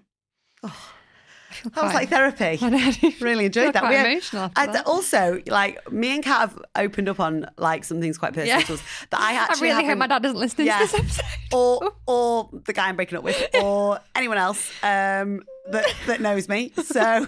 That 1.73 1.83
was 1.83 1.93
like 1.93 2.07
therapy. 2.09 2.57
I 2.61 2.95
I 3.03 3.15
Really 3.19 3.45
enjoyed 3.45 3.73
that. 3.73 3.81
quite 3.81 3.89
We 3.89 3.95
had- 3.95 4.05
emotional 4.05 4.43
after 4.43 4.61
and 4.61 4.73
that. 4.73 4.85
also, 4.87 5.41
like 5.47 5.91
me 5.91 6.15
and 6.15 6.23
Kat 6.23 6.39
have 6.49 6.59
opened 6.77 7.09
up 7.09 7.19
on 7.19 7.45
like 7.57 7.83
some 7.83 7.99
things 7.99 8.17
quite 8.17 8.33
personal 8.33 8.59
Yeah. 8.59 8.65
to 8.65 8.73
us 8.75 8.81
that 9.09 9.19
I 9.19 9.33
I 9.53 9.59
really 9.59 9.85
hope 9.85 9.97
my 9.97 10.07
dad 10.07 10.21
doesn't 10.23 10.39
listen 10.39 10.65
Yeah. 10.65 10.77
to 10.79 10.85
this 10.85 10.93
episode. 10.93 11.25
Or 11.53 11.93
or 12.05 12.49
the 12.65 12.73
guy 12.73 12.87
I'm 12.87 12.95
breaking 12.95 13.17
up 13.17 13.23
with, 13.23 13.49
or 13.61 13.99
anyone 14.15 14.37
else 14.37 14.71
um, 14.83 15.43
that 15.69 15.85
that 16.07 16.21
knows 16.21 16.47
me. 16.47 16.71
So, 16.83 17.27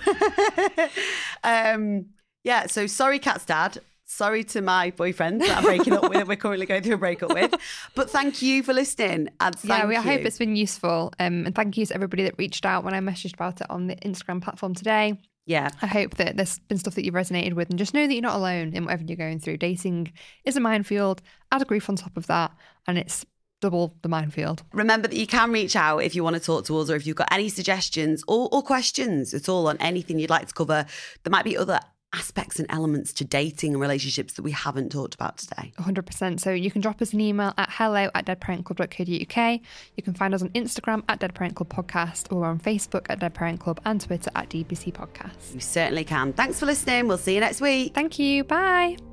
um, 1.43 2.05
yeah. 2.43 2.67
So 2.67 2.87
sorry, 2.87 3.19
Kat's 3.19 3.45
dad. 3.45 3.79
Sorry 4.05 4.43
to 4.45 4.61
my 4.61 4.91
boyfriend 4.91 5.41
that 5.41 5.57
I'm 5.57 5.63
breaking 5.63 5.93
up 5.93 6.03
with. 6.03 6.13
that 6.13 6.27
We're 6.27 6.35
currently 6.35 6.67
going 6.67 6.83
through 6.83 6.95
a 6.95 6.97
breakup 6.99 7.33
with. 7.33 7.55
But 7.95 8.11
thank 8.11 8.43
you 8.43 8.61
for 8.61 8.71
listening. 8.71 9.29
And 9.39 9.55
thank 9.55 9.81
yeah, 9.81 9.87
we, 9.87 9.95
I 9.95 10.01
hope 10.01 10.21
it's 10.21 10.37
been 10.37 10.55
useful. 10.55 11.11
Um, 11.19 11.47
and 11.47 11.55
thank 11.55 11.77
you 11.77 11.85
to 11.87 11.95
everybody 11.95 12.21
that 12.23 12.35
reached 12.37 12.63
out 12.63 12.83
when 12.83 12.93
I 12.93 12.99
messaged 12.99 13.33
about 13.33 13.59
it 13.61 13.67
on 13.71 13.87
the 13.87 13.95
Instagram 13.95 14.39
platform 14.39 14.75
today. 14.75 15.19
yeah. 15.47 15.69
I 15.81 15.87
hope 15.87 16.17
that 16.17 16.37
there's 16.37 16.59
been 16.59 16.77
stuff 16.77 16.93
that 16.93 17.05
you've 17.05 17.15
resonated 17.15 17.53
with, 17.53 17.71
and 17.71 17.79
just 17.79 17.95
know 17.95 18.05
that 18.05 18.13
you're 18.13 18.21
not 18.21 18.35
alone 18.35 18.73
in 18.73 18.85
whatever 18.85 19.03
you're 19.03 19.17
going 19.17 19.39
through. 19.39 19.57
Dating 19.57 20.13
is 20.45 20.55
a 20.57 20.59
minefield. 20.59 21.23
Add 21.51 21.63
a 21.63 21.65
grief 21.65 21.89
on 21.89 21.95
top 21.95 22.15
of 22.15 22.27
that, 22.27 22.51
and 22.87 22.99
it's 22.99 23.25
double 23.63 23.95
the 24.01 24.09
minefield. 24.09 24.61
Remember 24.73 25.07
that 25.07 25.15
you 25.15 25.25
can 25.25 25.49
reach 25.51 25.77
out 25.77 25.99
if 25.99 26.15
you 26.15 26.23
want 26.23 26.35
to 26.35 26.41
talk 26.41 26.65
to 26.65 26.77
us 26.79 26.89
or 26.89 26.97
if 26.97 27.07
you've 27.07 27.15
got 27.15 27.31
any 27.31 27.47
suggestions 27.47 28.21
or, 28.27 28.49
or 28.51 28.61
questions 28.61 29.33
at 29.33 29.47
all 29.47 29.69
on 29.69 29.77
anything 29.77 30.19
you'd 30.19 30.29
like 30.29 30.47
to 30.49 30.53
cover. 30.53 30.85
There 31.23 31.31
might 31.31 31.45
be 31.45 31.55
other 31.57 31.79
aspects 32.13 32.59
and 32.59 32.67
elements 32.69 33.13
to 33.13 33.23
dating 33.23 33.71
and 33.71 33.81
relationships 33.81 34.33
that 34.33 34.43
we 34.43 34.51
haven't 34.51 34.91
talked 34.91 35.15
about 35.15 35.37
today. 35.37 35.71
100%. 35.79 36.41
So 36.41 36.51
you 36.51 36.69
can 36.69 36.81
drop 36.81 37.01
us 37.01 37.13
an 37.13 37.21
email 37.21 37.53
at 37.57 37.69
hello 37.71 38.09
at 38.13 38.25
deadparentclub.co.uk. 38.25 39.61
You 39.95 40.03
can 40.03 40.13
find 40.13 40.33
us 40.33 40.41
on 40.41 40.49
Instagram 40.49 41.03
at 41.07 41.19
Dead 41.19 41.33
Parent 41.33 41.55
Club 41.55 41.69
Podcast 41.69 42.31
or 42.35 42.45
on 42.45 42.59
Facebook 42.59 43.05
at 43.09 43.19
Dead 43.19 43.33
Parent 43.33 43.61
Club 43.61 43.79
and 43.85 44.01
Twitter 44.01 44.29
at 44.35 44.49
DPC 44.49 44.91
Podcast. 44.91 45.53
You 45.53 45.61
certainly 45.61 46.03
can. 46.03 46.33
Thanks 46.33 46.59
for 46.59 46.65
listening. 46.65 47.07
We'll 47.07 47.17
see 47.17 47.33
you 47.33 47.39
next 47.39 47.61
week. 47.61 47.95
Thank 47.95 48.19
you. 48.19 48.43
Bye. 48.43 49.12